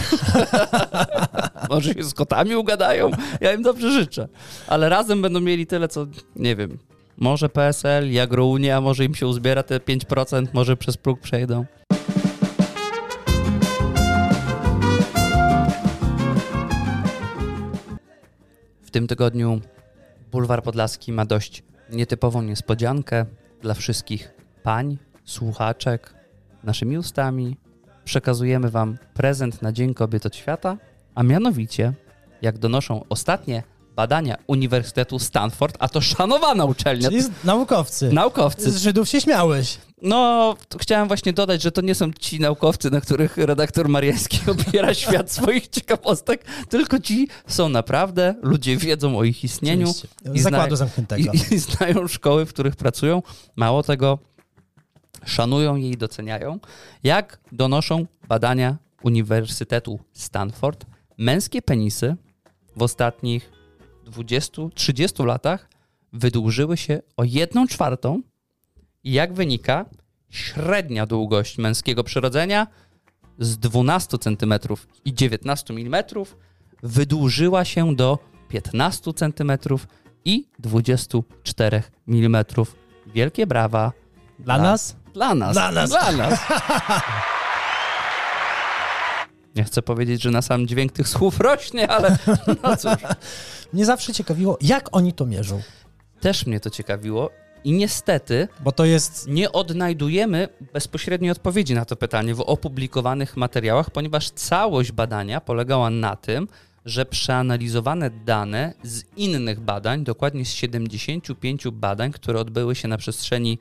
Może 1.70 1.94
się 1.94 2.04
z 2.04 2.14
kotami 2.14 2.56
ugadają. 2.56 3.12
Ja 3.42 3.54
im 3.54 3.62
dobrze 3.62 3.92
życzę. 3.92 4.28
Ale 4.68 4.90
razem 4.90 5.22
będą 5.22 5.40
mieli 5.40 5.68
tyle, 5.68 5.88
co 5.88 6.08
nie 6.36 6.56
wiem. 6.56 6.78
Może 7.18 7.50
PSL, 7.50 8.20
Agrounia, 8.22 8.82
może 8.82 9.06
im 9.06 9.16
się 9.16 9.28
uzbiera 9.28 9.64
te 9.64 9.78
5%, 9.80 10.48
może 10.54 10.78
przez 10.78 10.98
próg 10.98 11.20
przejdą. 11.20 11.66
W 18.92 18.94
tym 18.94 19.08
tygodniu 19.08 19.62
Bulwar 20.32 20.64
Podlaski 20.64 21.12
ma 21.12 21.26
dość 21.26 21.64
nietypową 21.90 22.42
niespodziankę 22.42 23.26
dla 23.62 23.74
wszystkich 23.74 24.34
pań, 24.64 24.98
słuchaczek. 25.26 26.14
Naszymi 26.64 26.98
ustami 26.98 27.58
przekazujemy 28.04 28.70
Wam 28.70 28.98
prezent 29.14 29.62
na 29.62 29.72
Dzień 29.72 29.94
Kobiet 29.94 30.26
od 30.26 30.36
Świata, 30.36 30.78
a 31.16 31.24
mianowicie, 31.24 31.94
jak 32.42 32.58
donoszą 32.58 33.06
ostatnie 33.10 33.64
badania 33.96 34.38
Uniwersytetu 34.48 35.20
Stanford, 35.20 35.76
a 35.80 35.90
to 35.90 36.02
szanowana 36.02 36.66
uczelnia, 36.66 37.10
Czyli 37.10 37.24
naukowcy. 37.44 38.14
naukowcy. 38.14 38.72
Z 38.72 38.78
Żydów 38.78 39.10
się 39.10 39.22
śmiałeś. 39.22 39.78
No, 40.02 40.56
chciałem 40.80 41.08
właśnie 41.08 41.34
dodać, 41.34 41.62
że 41.62 41.72
to 41.72 41.82
nie 41.82 41.96
są 41.96 42.14
ci 42.14 42.40
naukowcy, 42.40 42.92
na 42.92 43.02
których 43.02 43.38
redaktor 43.38 43.90
Mariański 43.90 44.40
opiera 44.52 44.94
świat 44.94 45.32
swoich 45.32 45.68
ciekawostek, 45.68 46.46
tylko 46.70 47.00
ci 47.00 47.28
są 47.48 47.70
naprawdę, 47.70 48.36
ludzie 48.42 48.78
wiedzą 48.78 49.18
o 49.18 49.24
ich 49.24 49.44
istnieniu 49.44 49.90
Oczywiście. 49.90 50.08
I 50.34 50.40
zakładu 50.40 50.76
zna- 50.76 50.78
zamkniętego. 50.78 51.32
i, 51.34 51.54
i 51.54 51.60
znają 51.60 52.08
szkoły, 52.08 52.46
w 52.46 52.50
których 52.50 52.76
pracują. 52.76 53.22
Mało 53.56 53.84
tego, 53.84 54.20
szanują 55.26 55.76
je 55.76 55.90
i 55.90 55.98
doceniają. 55.98 56.60
Jak 57.04 57.40
donoszą 57.52 58.06
badania 58.28 58.78
Uniwersytetu 59.04 60.00
Stanford, 60.14 60.86
męskie 61.18 61.62
penisy 61.62 62.16
w 62.76 62.82
ostatnich 62.84 63.52
20-30 64.12 65.26
latach 65.26 65.70
wydłużyły 66.14 66.78
się 66.78 67.02
o 67.18 67.24
1 67.24 67.68
czwartą 67.68 68.22
i 69.04 69.12
jak 69.12 69.34
wynika, 69.34 69.86
średnia 70.30 71.06
długość 71.06 71.58
męskiego 71.58 72.04
przyrodzenia 72.04 72.68
z 73.40 73.58
12 73.58 74.18
cm 74.18 74.54
i 75.06 75.14
19 75.14 75.74
mm 75.74 76.04
wydłużyła 76.84 77.66
się 77.66 77.96
do 77.96 78.20
15 78.48 79.14
cm 79.14 79.52
i 80.26 80.48
24 80.60 81.84
mm. 82.08 82.46
Wielkie 83.08 83.48
brawa 83.48 83.92
Dla 84.40 84.58
nas? 84.58 84.96
dla 85.14 85.36
nas. 85.36 85.54
Dla 85.54 85.72
nas. 85.72 85.90
Dla 85.90 86.12
nas. 86.12 86.40
Nie 89.56 89.64
chcę 89.64 89.82
powiedzieć, 89.82 90.22
że 90.22 90.32
na 90.32 90.42
sam 90.42 90.68
dźwięk 90.68 90.92
tych 90.92 91.08
słów 91.08 91.40
rośnie, 91.40 91.88
ale 91.88 92.18
no 92.64 92.78
cóż. 92.78 92.94
Mnie 93.74 93.86
zawsze 93.86 94.14
ciekawiło, 94.14 94.58
jak 94.62 94.90
oni 94.92 95.14
to 95.14 95.26
mierzą. 95.26 95.62
Też 96.20 96.46
mnie 96.46 96.60
to 96.60 96.70
ciekawiło 96.70 97.30
i 97.64 97.72
niestety 97.72 98.48
Bo 98.60 98.72
to 98.72 98.86
jest. 98.86 99.28
nie 99.28 99.52
odnajdujemy 99.52 100.48
bezpośredniej 100.74 101.32
odpowiedzi 101.32 101.74
na 101.74 101.86
to 101.86 101.96
pytanie 101.96 102.36
w 102.36 102.42
opublikowanych 102.42 103.38
materiałach, 103.38 103.90
ponieważ 103.90 104.30
całość 104.30 104.92
badania 104.92 105.42
polegała 105.42 105.90
na 105.90 106.16
tym, 106.16 106.48
że 106.86 107.06
przeanalizowane 107.06 108.10
dane 108.10 108.74
z 108.84 109.04
innych 109.18 109.60
badań, 109.60 110.04
dokładnie 110.04 110.46
z 110.46 110.52
75 110.52 111.68
badań, 111.68 112.12
które 112.12 112.40
odbyły 112.40 112.76
się 112.76 112.88
na 112.88 112.98
przestrzeni 112.98 113.60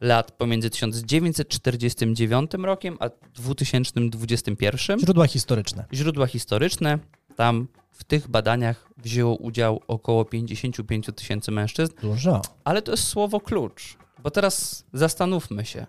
lat 0.00 0.32
pomiędzy 0.32 0.70
1949 0.70 2.50
rokiem 2.58 2.96
a 3.00 3.08
2021, 3.34 5.00
Źródła 5.00 5.26
historyczne. 5.26 5.84
źródła 5.92 6.26
historyczne, 6.26 6.98
tam 7.36 7.68
w 7.92 8.04
tych 8.04 8.28
badaniach 8.28 8.88
wzięło 8.96 9.36
udział 9.36 9.80
około 9.88 10.24
55 10.24 11.06
tysięcy 11.16 11.50
mężczyzn, 11.50 11.92
Dużo. 12.02 12.42
ale 12.64 12.82
to 12.82 12.90
jest 12.90 13.04
słowo 13.04 13.40
klucz, 13.40 13.96
bo 14.22 14.30
teraz 14.30 14.84
zastanówmy 14.92 15.64
się. 15.64 15.86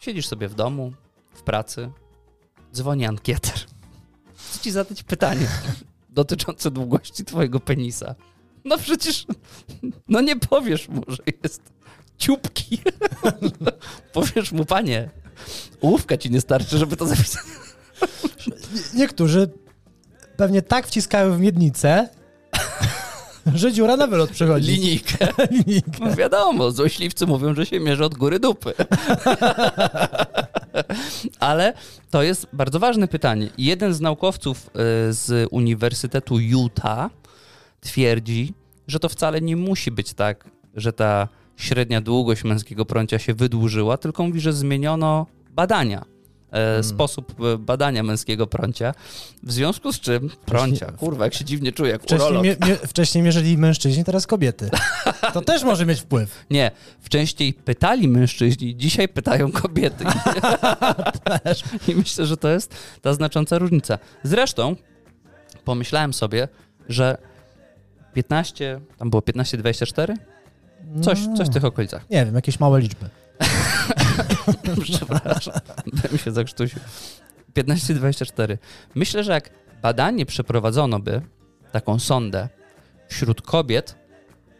Siedzisz 0.00 0.26
sobie 0.26 0.48
w 0.48 0.54
domu, 0.54 0.92
w 1.34 1.42
pracy, 1.42 1.90
dzwoni 2.74 3.06
ankieter. 3.06 3.54
Chcę 4.36 4.58
ci 4.60 4.70
zadać 4.70 5.02
pytanie 5.02 5.46
dotyczące 6.08 6.70
długości 6.70 7.24
twojego 7.24 7.60
penisa. 7.60 8.14
No 8.64 8.78
przecież, 8.78 9.26
no 10.08 10.20
nie 10.20 10.36
powiesz 10.36 10.88
mu, 10.88 11.02
że 11.08 11.22
jest 11.42 11.62
ciupki. 12.18 12.78
powiesz 14.12 14.52
mu, 14.52 14.64
panie, 14.64 15.10
ołówka 15.80 16.16
ci 16.16 16.30
nie 16.30 16.40
starczy, 16.40 16.78
żeby 16.78 16.96
to 16.96 17.06
zapisać. 17.06 17.42
Niektórzy 18.94 19.50
pewnie 20.36 20.62
tak 20.62 20.86
wciskają 20.86 21.36
w 21.36 21.40
miednicę, 21.40 22.08
że 23.54 23.72
dziura 23.72 23.96
na 23.96 24.06
wylot 24.06 24.30
przychodzi. 24.30 24.70
Linijkę. 24.72 25.28
Linijkę. 25.50 25.98
No 26.00 26.16
wiadomo, 26.16 26.70
złośliwcy 26.70 27.26
mówią, 27.26 27.54
że 27.54 27.66
się 27.66 27.80
mierzy 27.80 28.04
od 28.04 28.14
góry 28.14 28.38
dupy. 28.38 28.74
Ale 31.40 31.72
to 32.10 32.22
jest 32.22 32.46
bardzo 32.52 32.78
ważne 32.78 33.08
pytanie. 33.08 33.50
Jeden 33.58 33.94
z 33.94 34.00
naukowców 34.00 34.66
y, 34.66 34.70
z 35.12 35.48
Uniwersytetu 35.50 36.38
Utah 36.38 37.10
twierdzi, 37.80 38.54
że 38.86 39.00
to 39.00 39.08
wcale 39.08 39.40
nie 39.40 39.56
musi 39.56 39.90
być 39.90 40.14
tak, 40.14 40.44
że 40.74 40.92
ta 40.92 41.28
średnia 41.56 42.00
długość 42.00 42.44
męskiego 42.44 42.84
prącia 42.84 43.18
się 43.18 43.34
wydłużyła, 43.34 43.96
tylko 43.96 44.22
mówi, 44.26 44.40
że 44.40 44.52
zmieniono 44.52 45.26
badania. 45.50 46.04
e, 46.52 46.82
Sposób 46.82 47.34
e, 47.40 47.58
badania 47.58 48.02
męskiego 48.02 48.46
prącia, 48.46 48.94
w 49.42 49.52
związku 49.52 49.92
z 49.92 50.00
czym 50.00 50.30
prącia, 50.46 50.92
kurwa, 50.92 51.24
jak 51.24 51.34
się 51.34 51.44
dziwnie 51.44 51.72
czuję, 51.72 51.90
jak 51.92 52.02
Wcześniej, 52.02 52.30
urolog. 52.30 52.44
mie- 52.44 52.56
mie- 52.68 52.76
wcześniej 52.86 53.24
mierzyli 53.24 53.58
mężczyźni, 53.58 54.04
teraz 54.04 54.26
kobiety. 54.26 54.70
To 55.32 55.40
też 55.42 55.62
może 55.64 55.86
mieć 55.86 56.00
wpływ. 56.00 56.44
Nie, 56.50 56.70
wcześniej 57.00 57.52
pytali 57.54 58.08
mężczyźni, 58.08 58.76
dzisiaj 58.76 59.08
pytają 59.08 59.52
kobiety. 59.52 60.04
I 61.88 61.94
myślę, 61.94 62.26
że 62.26 62.36
to 62.36 62.48
jest 62.48 62.74
ta 63.02 63.14
znacząca 63.14 63.58
różnica. 63.58 63.98
Zresztą 64.22 64.76
pomyślałem 65.64 66.12
sobie, 66.14 66.48
że 66.88 67.18
15, 68.14 68.80
tam 68.98 69.10
było 69.10 69.22
15-24? 69.22 70.14
Coś, 71.02 71.18
coś 71.36 71.48
w 71.48 71.52
tych 71.52 71.64
okolicach. 71.64 72.10
Nie 72.10 72.24
wiem, 72.24 72.34
jakieś 72.34 72.60
małe 72.60 72.80
liczby. 72.80 73.08
Przepraszam, 74.82 75.54
bym 76.10 76.18
się 76.18 76.32
zakrztusił. 76.32 76.80
15-24. 77.54 78.58
Myślę, 78.94 79.24
że 79.24 79.32
jak 79.32 79.50
badanie 79.82 80.26
przeprowadzono 80.26 81.00
by, 81.00 81.22
taką 81.72 81.98
sondę, 81.98 82.48
wśród 83.08 83.42
kobiet, 83.42 83.96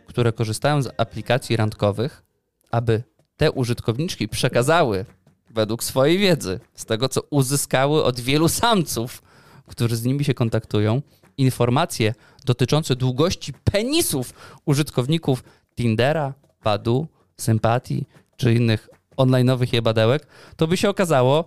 które 0.06 0.32
korzystają 0.32 0.82
z 0.82 0.90
aplikacji 0.96 1.56
randkowych, 1.56 2.22
aby 2.70 3.02
te 3.36 3.52
użytkowniczki 3.52 4.28
przekazały 4.28 5.04
według 5.50 5.84
swojej 5.84 6.18
wiedzy, 6.18 6.60
z 6.74 6.84
tego 6.84 7.08
co 7.08 7.20
uzyskały 7.30 8.04
od 8.04 8.20
wielu 8.20 8.48
samców, 8.48 9.22
którzy 9.66 9.96
z 9.96 10.04
nimi 10.04 10.24
się 10.24 10.34
kontaktują, 10.34 11.02
informacje 11.36 12.14
dotyczące 12.44 12.96
długości 12.96 13.52
penisów 13.52 14.34
użytkowników 14.64 15.44
Tindera, 15.74 16.32
Badu, 16.64 17.06
Sympatii 17.36 18.06
czy 18.36 18.54
innych 18.54 18.88
online'owych 19.16 19.74
jebadełek, 19.74 20.26
to 20.56 20.66
by 20.66 20.76
się 20.76 20.88
okazało, 20.88 21.44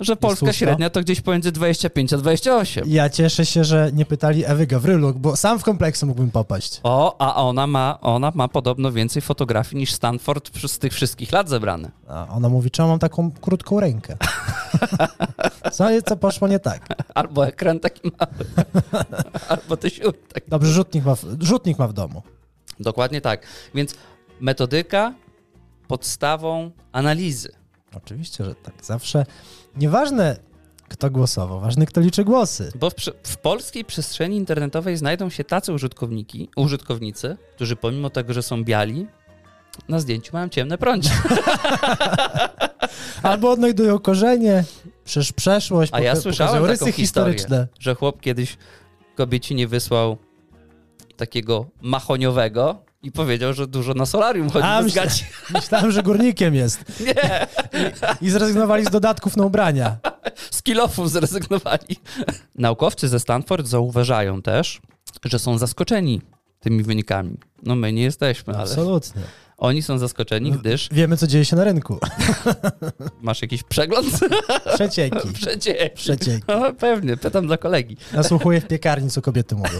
że 0.00 0.16
polska 0.16 0.52
średnia 0.52 0.90
to 0.90 1.00
gdzieś 1.00 1.20
pomiędzy 1.20 1.52
25 1.52 2.12
a 2.12 2.16
28. 2.16 2.84
Ja 2.86 3.10
cieszę 3.10 3.46
się, 3.46 3.64
że 3.64 3.90
nie 3.92 4.04
pytali 4.04 4.44
Ewy 4.44 4.66
Gawryluk, 4.66 5.16
bo 5.16 5.36
sam 5.36 5.58
w 5.58 5.64
kompleksu 5.64 6.06
mógłbym 6.06 6.30
popaść. 6.30 6.80
O, 6.82 7.16
a 7.18 7.34
ona 7.44 7.66
ma, 7.66 7.98
ona 8.00 8.32
ma 8.34 8.48
podobno 8.48 8.92
więcej 8.92 9.22
fotografii 9.22 9.76
niż 9.80 9.92
Stanford 9.92 10.58
z 10.66 10.78
tych 10.78 10.92
wszystkich 10.92 11.32
lat 11.32 11.48
zebrane. 11.48 11.90
A 12.08 12.28
ona 12.28 12.48
mówi, 12.48 12.70
czemu 12.70 12.88
mam 12.88 12.98
taką 12.98 13.30
krótką 13.40 13.80
rękę? 13.80 14.16
Co, 15.72 15.88
co 16.06 16.16
poszło 16.16 16.48
nie 16.48 16.58
tak? 16.58 16.86
Albo 17.14 17.46
ekran 17.46 17.80
taki 17.80 18.00
mały, 18.18 18.66
albo 19.48 19.76
ty 19.76 19.90
się 19.90 20.02
tak. 20.32 20.42
Dobrze, 20.48 20.72
rzutnik 20.72 21.04
ma 21.04 21.14
w, 21.14 21.24
rzutnik 21.40 21.78
ma 21.78 21.88
w 21.88 21.92
domu. 21.92 22.22
Dokładnie 22.80 23.20
tak. 23.20 23.46
Więc 23.74 23.94
metodyka 24.40 25.14
podstawą 25.88 26.70
analizy. 26.92 27.52
Oczywiście, 27.96 28.44
że 28.44 28.54
tak. 28.54 28.74
Zawsze 28.82 29.26
nieważne, 29.76 30.36
kto 30.88 31.10
głosował, 31.10 31.60
ważne, 31.60 31.86
kto 31.86 32.00
liczy 32.00 32.24
głosy. 32.24 32.72
Bo 32.74 32.90
w, 32.90 32.94
w 33.22 33.36
polskiej 33.36 33.84
przestrzeni 33.84 34.36
internetowej 34.36 34.96
znajdą 34.96 35.30
się 35.30 35.44
tacy 35.44 35.72
użytkowniki, 35.72 36.48
użytkownicy, 36.56 37.36
którzy 37.54 37.76
pomimo 37.76 38.10
tego, 38.10 38.32
że 38.32 38.42
są 38.42 38.64
biali, 38.64 39.06
na 39.88 40.00
zdjęciu 40.00 40.30
mają 40.32 40.48
ciemne 40.48 40.78
prącie. 40.78 41.10
Albo 43.22 43.50
odnajdują 43.50 43.98
korzenie, 43.98 44.64
przecież 45.04 45.32
przeszłość, 45.32 45.92
A 45.94 46.00
ja 46.00 46.16
słyszałem 46.16 46.52
pokazują 46.52 46.74
taką 46.74 46.86
rysy 46.86 46.96
historię, 46.96 47.34
historyczne. 47.34 47.68
że 47.80 47.94
chłop 47.94 48.20
kiedyś 48.20 48.56
kobieci 49.14 49.54
nie 49.54 49.68
wysłał 49.68 50.16
takiego 51.18 51.66
machoniowego 51.82 52.82
i 53.02 53.12
powiedział, 53.12 53.52
że 53.52 53.66
dużo 53.66 53.94
na 53.94 54.06
solarium 54.06 54.50
chodzi 54.50 54.66
A. 54.66 54.82
Myślałem, 55.54 55.90
że 55.90 56.02
górnikiem 56.02 56.54
jest. 56.54 56.84
Nie, 57.06 57.46
I 58.20 58.30
zrezygnowali 58.30 58.84
z 58.84 58.90
dodatków 58.90 59.36
na 59.36 59.44
ubrania. 59.44 59.96
z 60.50 60.62
kilofów 60.62 61.10
zrezygnowali. 61.10 61.96
Naukowcy 62.54 63.08
ze 63.08 63.20
Stanford 63.20 63.66
zauważają 63.66 64.42
też, 64.42 64.80
że 65.24 65.38
są 65.38 65.58
zaskoczeni 65.58 66.20
tymi 66.60 66.82
wynikami. 66.82 67.36
No 67.62 67.74
my 67.76 67.92
nie 67.92 68.02
jesteśmy, 68.02 68.54
ale 68.54 68.62
Absolutnie. 68.62 69.22
oni 69.58 69.82
są 69.82 69.98
zaskoczeni, 69.98 70.52
gdyż 70.52 70.88
Wiemy, 70.92 71.16
co 71.16 71.26
dzieje 71.26 71.44
się 71.44 71.56
na 71.56 71.64
rynku. 71.64 71.98
masz 73.20 73.42
jakiś 73.42 73.62
przegląd 73.62 74.06
Przecieki. 74.74 75.32
Przecieki. 75.32 75.96
Przecieki. 75.96 76.42
No, 76.48 76.72
pewnie, 76.72 77.16
pytam 77.16 77.46
dla 77.46 77.56
kolegi. 77.56 77.96
Nasłuchuję 78.12 78.60
w 78.60 78.66
piekarni, 78.66 79.10
co 79.10 79.22
kobiety 79.22 79.54
mówią. 79.54 79.78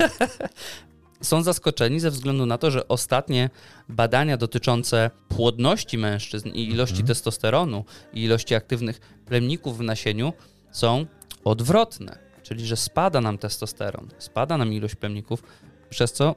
Są 1.23 1.43
zaskoczeni 1.43 2.01
ze 2.01 2.11
względu 2.11 2.47
na 2.47 2.59
to, 2.59 2.71
że 2.71 2.89
ostatnie 2.89 3.51
badania 3.89 4.37
dotyczące 4.37 5.11
płodności 5.29 5.99
mężczyzn 5.99 6.49
i 6.49 6.69
ilości 6.69 7.05
testosteronu 7.05 7.85
i 8.13 8.23
ilości 8.25 8.55
aktywnych 8.55 9.01
plemników 9.27 9.79
w 9.79 9.83
nasieniu 9.83 10.33
są 10.71 11.07
odwrotne. 11.45 12.19
Czyli, 12.43 12.67
że 12.67 12.77
spada 12.77 13.21
nam 13.21 13.39
testosteron, 13.39 14.09
spada 14.19 14.57
nam 14.59 14.73
ilość 14.73 14.95
plemników, 14.95 15.43
przez 15.91 16.13
co 16.13 16.35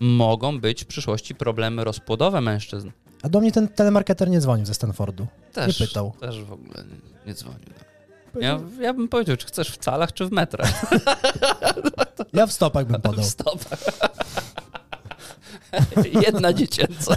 mogą 0.00 0.60
być 0.60 0.84
w 0.84 0.86
przyszłości 0.86 1.34
problemy 1.34 1.84
rozpłodowe 1.84 2.40
mężczyzn. 2.40 2.90
A 3.22 3.28
do 3.28 3.40
mnie 3.40 3.52
ten 3.52 3.68
telemarketer 3.68 4.30
nie 4.30 4.40
dzwonił 4.40 4.66
ze 4.66 4.74
Stanfordu. 4.74 5.26
Też, 5.52 5.80
Nie 5.80 5.86
pytał. 5.86 6.12
Też 6.20 6.44
w 6.44 6.52
ogóle 6.52 6.84
nie, 6.84 7.26
nie 7.26 7.34
dzwonił. 7.34 7.68
Ja, 8.40 8.60
ja 8.80 8.94
bym 8.94 9.08
powiedział, 9.08 9.36
czy 9.36 9.46
chcesz 9.46 9.68
w 9.70 9.78
calach, 9.78 10.12
czy 10.12 10.26
w 10.26 10.32
metrach. 10.32 10.70
Ja 12.32 12.46
w 12.46 12.52
stopach 12.52 12.86
bym 12.86 13.00
podał. 13.00 13.24
Stop. 13.34 13.64
Jedna 16.26 16.52
dziecięca. 16.52 17.14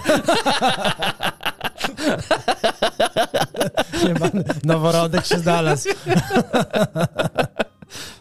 Nie 4.08 4.14
ma, 4.14 4.30
noworodek 4.64 5.26
się 5.26 5.40
znalazł. 5.40 5.90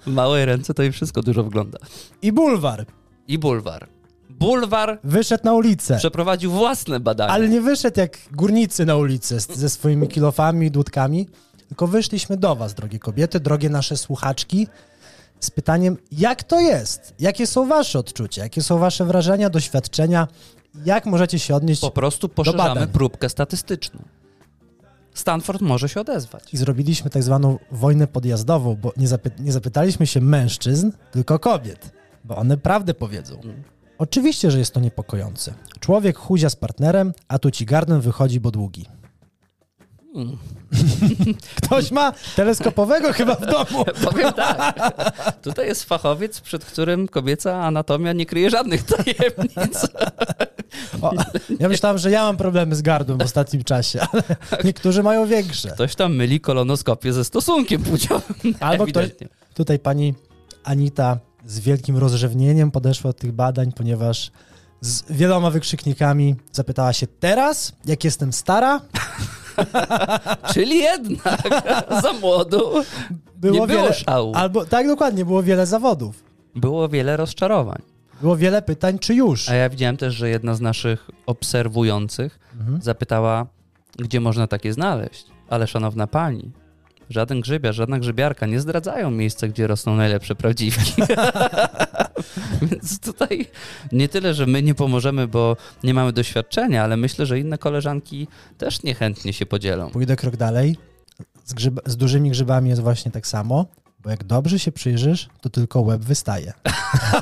W 0.06 0.10
małej 0.10 0.44
ręce 0.44 0.74
to 0.74 0.82
i 0.82 0.92
wszystko 0.92 1.22
dużo 1.22 1.44
wygląda. 1.44 1.78
I 2.22 2.32
bulwar. 2.32 2.86
I 3.28 3.38
bulwar. 3.38 3.88
Bulwar 4.30 4.98
Wyszedł 5.04 5.44
na 5.44 5.52
ulicę. 5.54 5.96
przeprowadził 5.98 6.50
własne 6.50 7.00
badania. 7.00 7.32
Ale 7.32 7.48
nie 7.48 7.60
wyszedł 7.60 8.00
jak 8.00 8.18
górnicy 8.32 8.84
na 8.86 8.96
ulicę 8.96 9.40
z, 9.40 9.48
ze 9.48 9.68
swoimi 9.70 10.08
kilofami 10.08 10.66
i 10.66 10.70
dudkami, 10.70 11.28
tylko 11.72 11.86
wyszliśmy 11.86 12.36
do 12.36 12.56
was, 12.56 12.74
drogie 12.74 12.98
kobiety, 12.98 13.40
drogie 13.40 13.68
nasze 13.70 13.96
słuchaczki, 13.96 14.68
z 15.40 15.50
pytaniem, 15.50 15.96
jak 16.12 16.42
to 16.42 16.60
jest? 16.60 17.14
Jakie 17.18 17.46
są 17.46 17.68
wasze 17.68 17.98
odczucia? 17.98 18.42
Jakie 18.42 18.62
są 18.62 18.78
wasze 18.78 19.04
wrażenia, 19.04 19.50
doświadczenia? 19.50 20.28
Jak 20.84 21.06
możecie 21.06 21.38
się 21.38 21.54
odnieść? 21.54 21.80
Po 21.80 21.90
prostu 21.90 22.28
poszerzamy 22.28 22.86
próbkę 22.86 23.28
statystyczną. 23.28 24.02
Stanford 25.14 25.60
może 25.60 25.88
się 25.88 26.00
odezwać. 26.00 26.54
I 26.54 26.56
zrobiliśmy 26.56 27.10
tak 27.10 27.22
zwaną 27.22 27.58
wojnę 27.70 28.06
podjazdową, 28.06 28.76
bo 28.76 28.92
nie, 28.96 29.08
zapy- 29.08 29.40
nie 29.40 29.52
zapytaliśmy 29.52 30.06
się 30.06 30.20
mężczyzn, 30.20 30.90
tylko 31.10 31.38
kobiet, 31.38 31.92
bo 32.24 32.36
one 32.36 32.56
prawdę 32.56 32.94
powiedzą. 32.94 33.40
Oczywiście, 33.98 34.50
że 34.50 34.58
jest 34.58 34.74
to 34.74 34.80
niepokojące. 34.80 35.54
Człowiek 35.80 36.18
chuzia 36.18 36.50
z 36.50 36.56
partnerem, 36.56 37.12
a 37.28 37.38
tu 37.38 37.50
ci 37.50 37.66
gardem 37.66 38.00
wychodzi, 38.00 38.40
bo 38.40 38.50
długi. 38.50 38.86
Ktoś 41.62 41.90
ma 41.90 42.12
teleskopowego 42.36 43.12
chyba 43.12 43.34
w 43.34 43.46
domu. 43.46 43.84
Powiem 44.10 44.32
tak. 44.32 44.92
Tutaj 45.42 45.66
jest 45.66 45.84
fachowiec, 45.84 46.40
przed 46.40 46.64
którym 46.64 47.08
kobieca 47.08 47.64
anatomia 47.64 48.12
nie 48.12 48.26
kryje 48.26 48.50
żadnych 48.50 48.82
tajemnic. 48.82 49.86
O, 51.02 51.12
ja 51.60 51.68
myślałem, 51.68 51.98
że 51.98 52.10
ja 52.10 52.22
mam 52.22 52.36
problemy 52.36 52.76
z 52.76 52.82
gardłem 52.82 53.18
w 53.18 53.22
ostatnim 53.22 53.64
czasie, 53.64 54.00
ale 54.12 54.22
niektórzy 54.64 55.02
mają 55.02 55.26
większe. 55.26 55.70
Ktoś 55.70 55.94
tam 55.94 56.16
myli 56.16 56.40
kolonoskopię 56.40 57.12
ze 57.12 57.24
stosunkiem 57.24 57.82
płciowym. 57.82 58.54
Albo 58.60 58.86
ktoś, 58.86 59.10
tutaj 59.54 59.78
pani 59.78 60.14
Anita 60.64 61.18
z 61.46 61.60
wielkim 61.60 61.96
rozrzewnieniem 61.96 62.70
podeszła 62.70 63.10
do 63.10 63.18
tych 63.18 63.32
badań, 63.32 63.72
ponieważ 63.72 64.30
z 64.80 65.12
wieloma 65.12 65.50
wykrzyknikami 65.50 66.36
zapytała 66.52 66.92
się 66.92 67.06
teraz, 67.06 67.72
jak 67.84 68.04
jestem 68.04 68.32
stara, 68.32 68.80
Czyli 70.54 70.78
jednak 70.78 71.42
za 72.02 72.12
młodu 72.12 72.72
było 73.36 73.52
nie 73.52 73.66
było 73.66 73.66
wiele... 73.66 73.94
szału. 73.94 74.32
Albo, 74.36 74.64
tak, 74.64 74.86
dokładnie, 74.86 75.24
było 75.24 75.42
wiele 75.42 75.66
zawodów. 75.66 76.24
Było 76.54 76.88
wiele 76.88 77.16
rozczarowań. 77.16 77.82
Było 78.20 78.36
wiele 78.36 78.62
pytań, 78.62 78.98
czy 78.98 79.14
już. 79.14 79.48
A 79.48 79.54
ja 79.54 79.68
widziałem 79.68 79.96
też, 79.96 80.14
że 80.14 80.28
jedna 80.28 80.54
z 80.54 80.60
naszych 80.60 81.10
obserwujących 81.26 82.38
Mhm. 82.60 82.82
zapytała, 82.82 83.46
gdzie 83.98 84.20
można 84.20 84.46
takie 84.46 84.72
znaleźć. 84.72 85.26
Ale 85.48 85.66
szanowna 85.66 86.06
pani, 86.06 86.50
żaden 87.10 87.40
grzybiarz, 87.40 87.76
żadna 87.76 87.98
grzybiarka 87.98 88.46
nie 88.46 88.60
zdradzają 88.60 89.10
miejsca, 89.10 89.48
gdzie 89.48 89.66
rosną 89.66 89.96
najlepsze 89.96 90.34
prawdziwki. 90.34 91.02
Więc 92.70 93.00
tutaj 93.00 93.46
nie 93.92 94.08
tyle, 94.08 94.34
że 94.34 94.46
my 94.46 94.62
nie 94.62 94.74
pomożemy, 94.74 95.28
bo 95.28 95.56
nie 95.82 95.94
mamy 95.94 96.12
doświadczenia, 96.12 96.84
ale 96.84 96.96
myślę, 96.96 97.26
że 97.26 97.38
inne 97.38 97.58
koleżanki 97.58 98.28
też 98.58 98.82
niechętnie 98.82 99.32
się 99.32 99.46
podzielą. 99.46 99.90
Pójdę 99.90 100.16
krok 100.16 100.36
dalej. 100.36 100.76
Z, 101.44 101.54
grzyb, 101.54 101.80
z 101.86 101.96
dużymi 101.96 102.30
grzybami 102.30 102.70
jest 102.70 102.82
właśnie 102.82 103.10
tak 103.10 103.26
samo, 103.26 103.66
bo 104.02 104.10
jak 104.10 104.24
dobrze 104.24 104.58
się 104.58 104.72
przyjrzysz, 104.72 105.28
to 105.40 105.50
tylko 105.50 105.80
łeb 105.80 106.02
wystaje. 106.02 106.52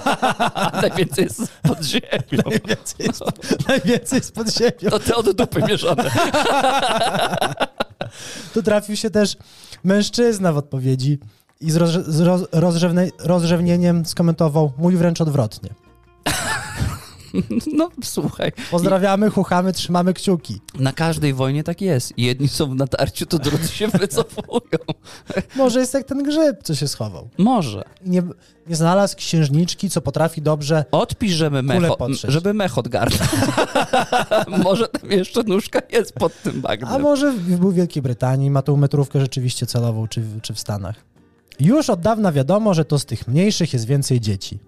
Najwięcej 0.82 1.24
jest 1.24 1.52
pod 1.62 1.82
ziemią. 1.82 2.42
Najwięcej 2.50 3.06
jest, 3.06 3.22
najwięcej 3.68 4.16
jest 4.16 4.34
pod 4.34 4.48
ziemią. 4.54 4.90
To 4.90 4.98
te 4.98 5.16
od 5.16 5.30
dupy 5.30 5.62
mierzone. 5.62 6.10
Tu 8.54 8.62
trafił 8.62 8.96
się 8.96 9.10
też 9.10 9.36
mężczyzna 9.84 10.52
w 10.52 10.56
odpowiedzi 10.56 11.18
i 11.60 11.70
z, 11.70 11.76
roz, 11.76 11.90
z 11.90 12.20
roz, 12.20 12.42
rozrzewne, 12.52 13.06
rozrzewnieniem 13.18 14.06
skomentował 14.06 14.72
mój 14.78 14.96
wręcz 14.96 15.20
odwrotnie. 15.20 15.70
No 17.74 17.88
słuchaj, 18.04 18.52
Pozdrawiamy, 18.70 19.30
chuchamy, 19.30 19.72
trzymamy 19.72 20.14
kciuki. 20.14 20.60
na 20.78 20.92
każdej 20.92 21.34
wojnie 21.34 21.64
tak 21.64 21.80
jest. 21.80 22.12
Jedni 22.16 22.48
są 22.48 22.70
w 22.70 22.74
natarciu, 22.74 23.26
to 23.26 23.38
drudzy 23.38 23.68
się 23.68 23.88
wycofują. 24.00 24.78
Może 25.56 25.80
jest 25.80 25.94
jak 25.94 26.04
ten 26.06 26.22
grzyb, 26.22 26.62
co 26.62 26.74
się 26.74 26.88
schował. 26.88 27.28
Może. 27.38 27.84
Nie, 28.06 28.22
nie 28.66 28.76
znalazł 28.76 29.16
księżniczki, 29.16 29.90
co 29.90 30.00
potrafi 30.00 30.42
dobrze. 30.42 30.84
Odpisz, 30.90 31.32
żeby 31.32 31.62
mech, 31.62 31.76
Kulę 31.76 31.88
o- 31.92 31.96
potrzeć. 31.96 32.30
żeby 32.32 32.54
mech 32.54 32.78
odgarnął. 32.78 33.28
Może 34.64 34.88
tam 34.88 35.10
jeszcze 35.10 35.42
nóżka 35.42 35.80
jest 35.92 36.12
pod 36.12 36.42
tym 36.42 36.60
bagnem. 36.60 36.90
A 36.92 36.98
może 36.98 37.32
był 37.32 37.70
w 37.70 37.74
Wielkiej 37.74 38.02
Brytanii, 38.02 38.50
ma 38.50 38.62
tą 38.62 38.76
metrówkę 38.76 39.20
rzeczywiście 39.20 39.66
celową, 39.66 40.08
czy, 40.08 40.22
czy 40.42 40.54
w 40.54 40.60
Stanach. 40.60 41.09
Już 41.60 41.90
od 41.90 42.00
dawna 42.00 42.32
wiadomo, 42.32 42.74
że 42.74 42.84
to 42.84 42.98
z 42.98 43.04
tych 43.06 43.28
mniejszych 43.28 43.72
jest 43.72 43.86
więcej 43.86 44.20
dzieci. 44.20 44.58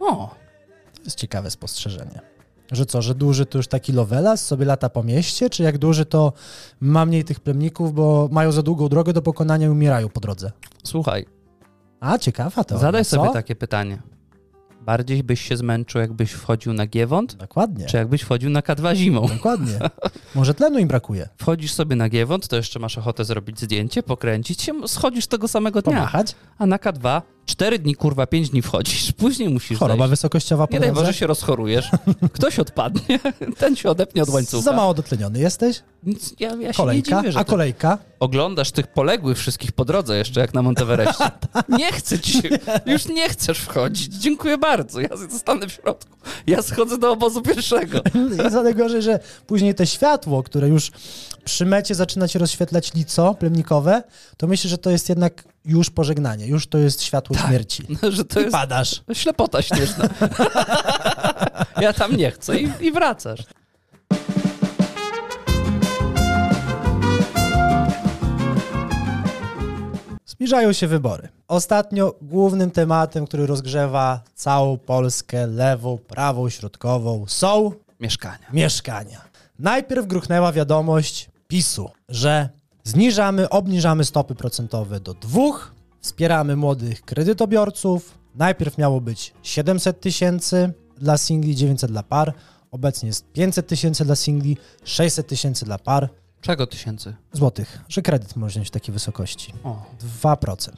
O, 0.00 0.30
To 0.96 1.02
jest 1.04 1.16
ciekawe 1.18 1.50
spostrzeżenie. 1.50 2.20
Że 2.72 2.86
co, 2.86 3.02
że 3.02 3.14
duży 3.14 3.46
to 3.46 3.58
już 3.58 3.68
taki 3.68 3.92
lovelas 3.92 4.46
sobie 4.46 4.64
lata 4.64 4.88
po 4.90 5.02
mieście, 5.02 5.50
czy 5.50 5.62
jak 5.62 5.78
duży 5.78 6.04
to 6.06 6.32
ma 6.80 7.06
mniej 7.06 7.24
tych 7.24 7.40
plemników, 7.40 7.94
bo 7.94 8.28
mają 8.32 8.52
za 8.52 8.62
długą 8.62 8.88
drogę 8.88 9.12
do 9.12 9.22
pokonania 9.22 9.66
i 9.66 9.70
umierają 9.70 10.08
po 10.08 10.20
drodze? 10.20 10.52
słuchaj, 10.84 11.26
A, 12.00 12.18
ciekawa 12.18 12.64
to. 12.64 12.78
zadaj 12.78 13.04
sobie 13.04 13.30
takie 13.32 13.56
pytanie. 13.56 14.02
Bardziej 14.80 15.24
byś 15.24 15.40
się 15.40 15.56
zmęczył, 15.56 16.00
jakbyś 16.00 16.30
wchodził 16.30 16.72
na 16.72 16.86
Giewont, 16.86 17.34
Dokładnie. 17.34 17.86
czy 17.86 17.96
jakbyś 17.96 18.22
wchodził 18.22 18.50
na 18.50 18.60
K2 18.60 18.94
zimą? 18.94 19.28
Dokładnie. 19.28 19.78
Może 20.34 20.54
tlenu 20.54 20.78
im 20.78 20.88
brakuje. 20.88 21.28
Wchodzisz 21.36 21.72
sobie 21.72 21.96
na 21.96 22.08
Giewont, 22.08 22.48
to 22.48 22.56
jeszcze 22.56 22.78
masz 22.78 22.98
ochotę 22.98 23.24
zrobić 23.24 23.60
zdjęcie, 23.60 24.02
pokręcić 24.02 24.62
się, 24.62 24.88
schodzisz 24.88 25.26
tego 25.26 25.48
samego 25.48 25.82
dnia. 25.82 25.94
Pomachać. 25.94 26.34
A 26.58 26.66
na 26.66 26.76
K2 26.76 27.22
cztery 27.46 27.78
dni, 27.78 27.94
kurwa, 27.94 28.26
pięć 28.26 28.50
dni 28.50 28.62
wchodzisz, 28.62 29.12
później 29.18 29.48
musisz 29.48 29.78
Choroba 29.78 29.98
zejść. 29.98 30.10
wysokościowa 30.10 30.66
po 30.66 30.72
Nie 30.74 30.80
daj. 30.80 30.92
Boże 30.92 31.14
się 31.14 31.26
rozchorujesz, 31.26 31.90
ktoś 32.32 32.58
odpadnie, 32.58 33.20
ten 33.58 33.76
się 33.76 33.90
odepnie 33.90 34.22
od 34.22 34.28
łańcucha. 34.28 34.62
Za 34.62 34.72
mało 34.72 34.94
dotleniony 34.94 35.38
jesteś? 35.38 35.82
Ja, 36.40 36.54
ja 36.56 36.72
się 36.72 36.76
Kolejka. 36.76 37.16
nie 37.22 37.28
dziwię, 37.28 37.40
A 37.40 37.44
kolejka? 37.44 37.98
oglądasz 38.20 38.70
tych 38.70 38.86
poległych 38.86 39.38
wszystkich 39.38 39.72
po 39.72 39.84
drodze 39.84 40.16
jeszcze, 40.16 40.40
jak 40.40 40.54
na 40.54 40.62
Monteverestie. 40.62 41.24
Nie 41.78 41.92
chcę 41.92 42.18
ci 42.18 42.32
się, 42.32 42.48
już 42.86 43.06
nie 43.06 43.28
chcesz 43.28 43.58
wchodzić. 43.58 44.14
Dziękuję 44.14 44.58
bardzo, 44.58 45.00
ja 45.00 45.08
zostanę 45.30 45.68
w 45.68 45.72
środku. 45.72 46.16
Ja 46.46 46.62
schodzę 46.62 46.98
do 46.98 47.12
obozu 47.12 47.42
pierwszego. 47.42 48.00
I 48.46 48.50
za 48.50 48.62
najgorzej, 48.62 49.02
że 49.02 49.20
później 49.46 49.74
te 49.74 49.86
światło, 49.86 50.42
które 50.42 50.68
już 50.68 50.90
przy 51.44 51.66
mecie 51.66 51.94
zaczyna 51.94 52.28
ci 52.28 52.38
rozświetlać 52.38 52.94
lico 52.94 53.34
plemnikowe, 53.34 54.02
to 54.36 54.46
myślę, 54.46 54.70
że 54.70 54.78
to 54.78 54.90
jest 54.90 55.08
jednak 55.08 55.44
już 55.64 55.90
pożegnanie, 55.90 56.46
już 56.46 56.66
to 56.66 56.78
jest 56.78 57.02
światło 57.02 57.36
śmierci. 57.36 57.86
Że 58.10 58.24
to 58.24 58.40
I 58.40 58.42
jest 58.42 58.52
padasz. 58.54 59.02
ślepota 59.12 59.62
śnieżna. 59.62 60.08
Ja 61.80 61.92
tam 61.92 62.16
nie 62.16 62.30
chcę 62.30 62.58
i, 62.60 62.68
i 62.80 62.92
wracasz. 62.92 63.40
Zbliżają 70.26 70.72
się 70.72 70.86
wybory. 70.86 71.28
Ostatnio 71.48 72.14
głównym 72.22 72.70
tematem, 72.70 73.26
który 73.26 73.46
rozgrzewa 73.46 74.20
całą 74.34 74.78
Polskę, 74.78 75.46
lewą, 75.46 75.98
prawą, 75.98 76.48
środkową, 76.48 77.24
są 77.28 77.72
Mieszkania. 78.00 78.46
mieszkania. 78.52 79.20
Najpierw 79.58 80.06
gruchnęła 80.06 80.52
wiadomość 80.52 81.30
PiSu, 81.48 81.90
że 82.08 82.48
zniżamy, 82.84 83.48
obniżamy 83.48 84.04
stopy 84.04 84.34
procentowe 84.34 85.00
do 85.00 85.14
dwóch, 85.14 85.74
wspieramy 86.00 86.56
młodych 86.56 87.02
kredytobiorców. 87.02 88.18
Najpierw 88.34 88.78
miało 88.78 89.00
być 89.00 89.32
700 89.42 90.00
tysięcy 90.00 90.72
dla 90.98 91.18
singli, 91.18 91.56
900 91.56 91.90
dla 91.90 92.02
par. 92.02 92.34
Obecnie 92.70 93.06
jest 93.06 93.32
500 93.32 93.66
tysięcy 93.66 94.04
dla 94.04 94.16
singli, 94.16 94.56
600 94.84 95.26
tysięcy 95.26 95.64
dla 95.64 95.78
par. 95.78 96.08
Czego 96.40 96.66
tysięcy? 96.66 97.14
Złotych, 97.32 97.78
że 97.88 98.02
kredyt 98.02 98.36
może 98.36 98.52
wziąć 98.52 98.68
w 98.68 98.70
takiej 98.70 98.92
wysokości. 98.92 99.52
O, 99.64 99.82
2%. 100.22 100.70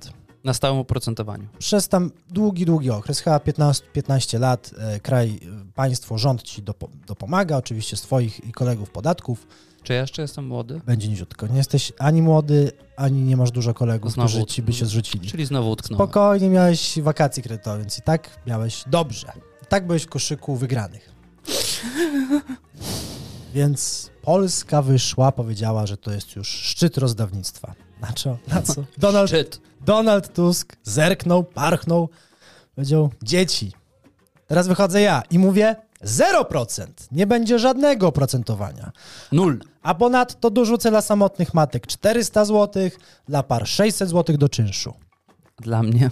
na 0.45 0.55
stałym 0.55 0.79
oprocentowaniu. 0.79 1.47
Przez 1.59 1.89
tam 1.89 2.11
długi, 2.31 2.65
długi 2.67 2.91
okres, 2.91 3.21
chyba 3.21 3.41
15, 3.41 3.87
15 3.93 4.39
lat, 4.39 4.71
e, 4.79 5.01
kraj, 5.01 5.41
państwo, 5.75 6.19
rząd 6.19 6.43
ci 6.43 6.63
dopo, 6.63 6.89
dopomaga, 7.07 7.57
oczywiście 7.57 7.97
swoich 7.97 8.45
i 8.45 8.53
kolegów 8.53 8.91
podatków. 8.91 9.47
Czy 9.83 9.93
ja 9.93 10.01
jeszcze 10.01 10.23
jestem 10.23 10.47
młody? 10.47 10.81
Będzie 10.87 11.09
niziutko. 11.09 11.47
Nie 11.47 11.57
jesteś 11.57 11.93
ani 11.99 12.23
młody, 12.23 12.73
ani 12.97 13.23
nie 13.23 13.37
masz 13.37 13.51
dużo 13.51 13.75
kolegów, 13.75 14.13
Znowu. 14.13 14.29
którzy 14.29 14.45
ci 14.47 14.63
by 14.63 14.73
się 14.73 14.87
zrzucili. 14.87 15.31
Czyli 15.31 15.47
znowu 15.47 15.71
utknąłem. 15.71 16.07
Spokojnie 16.09 16.49
miałeś 16.49 17.01
wakacje 17.01 17.43
kredytowe, 17.43 17.79
więc 17.79 17.99
i 17.99 18.03
tak 18.03 18.31
miałeś 18.47 18.85
dobrze. 18.87 19.33
I 19.63 19.67
tak 19.67 19.87
byłeś 19.87 20.03
w 20.03 20.09
koszyku 20.09 20.57
wygranych. 20.57 21.13
Więc 23.55 24.11
Polska 24.23 24.83
wyszła, 24.83 25.33
powiedziała, 25.33 25.87
że 25.87 25.97
to 25.97 26.11
jest 26.13 26.37
już 26.37 26.49
szczyt 26.49 26.99
rozdawnictwa. 26.99 27.75
Na 28.01 28.13
co? 28.13 28.39
Na 28.49 28.63
co? 28.63 28.85
Donald, 28.99 29.29
Szczyt. 29.31 29.61
Donald 29.81 30.35
Tusk 30.35 30.77
zerknął, 30.83 31.45
parchnął, 31.45 32.09
powiedział: 32.75 33.11
Dzieci, 33.23 33.73
teraz 34.47 34.69
wychodzę 34.69 35.01
ja 35.01 35.23
i 35.31 35.39
mówię 35.39 35.77
0%. 36.05 36.87
Nie 37.13 37.27
będzie 37.27 37.59
żadnego 37.59 38.09
oprocentowania. 38.09 38.93
Nul. 39.33 39.61
A 39.83 39.95
ponadto 39.95 40.51
dorzucę 40.51 40.91
dla 40.91 41.01
samotnych 41.01 41.55
matek 41.55 41.87
400 41.87 42.45
zł, 42.45 42.91
dla 43.29 43.43
par 43.43 43.69
600 43.69 44.09
zł 44.11 44.37
do 44.37 44.49
czynszu. 44.49 44.95
Dla 45.61 45.83
mnie. 45.83 46.11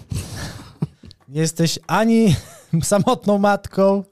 Nie 1.29 1.40
jesteś 1.40 1.79
ani 1.87 2.37
samotną 2.83 3.38
matką, 3.38 4.05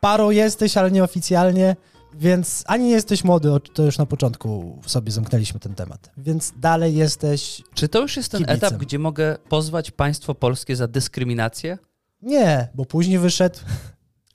Paro 0.00 0.30
jesteś, 0.30 0.76
ale 0.76 0.90
nieoficjalnie, 0.90 1.76
więc 2.14 2.64
ani 2.66 2.84
nie 2.84 2.90
jesteś 2.90 3.24
młody, 3.24 3.48
to 3.72 3.82
już 3.82 3.98
na 3.98 4.06
początku 4.06 4.78
sobie 4.86 5.12
zamknęliśmy 5.12 5.60
ten 5.60 5.74
temat. 5.74 6.10
Więc 6.16 6.52
dalej 6.56 6.94
jesteś. 6.96 7.62
Czy 7.74 7.88
to 7.88 8.00
już 8.00 8.16
jest 8.16 8.32
ten 8.32 8.40
Kibicem. 8.40 8.56
etap, 8.56 8.80
gdzie 8.80 8.98
mogę 8.98 9.36
pozwać 9.48 9.90
państwo 9.90 10.34
polskie 10.34 10.76
za 10.76 10.88
dyskryminację? 10.88 11.78
Nie, 12.22 12.68
bo 12.74 12.84
później 12.84 13.18
wyszedł 13.18 13.58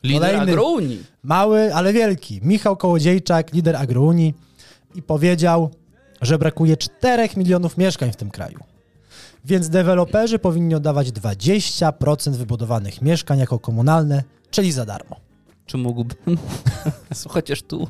Lider 0.03 0.21
Kolejny. 0.31 0.51
agrounii. 0.51 1.03
mały, 1.23 1.75
ale 1.75 1.93
wielki 1.93 2.39
Michał 2.43 2.77
Kołodziejczak, 2.77 3.53
lider 3.53 3.75
Agrounii, 3.75 4.33
i 4.95 5.01
powiedział, 5.01 5.69
że 6.21 6.37
brakuje 6.37 6.77
4 6.77 7.29
milionów 7.37 7.77
mieszkań 7.77 8.11
w 8.11 8.15
tym 8.15 8.31
kraju. 8.31 8.59
Więc 9.45 9.69
deweloperzy 9.69 10.39
powinni 10.39 10.75
oddawać 10.75 11.11
20% 11.11 12.31
wybudowanych 12.31 13.01
mieszkań 13.01 13.39
jako 13.39 13.59
komunalne, 13.59 14.23
czyli 14.51 14.71
za 14.71 14.85
darmo. 14.85 15.15
Czy 15.65 15.77
mógłbym 15.77 16.37
chociaż 17.29 17.61
tu 17.61 17.87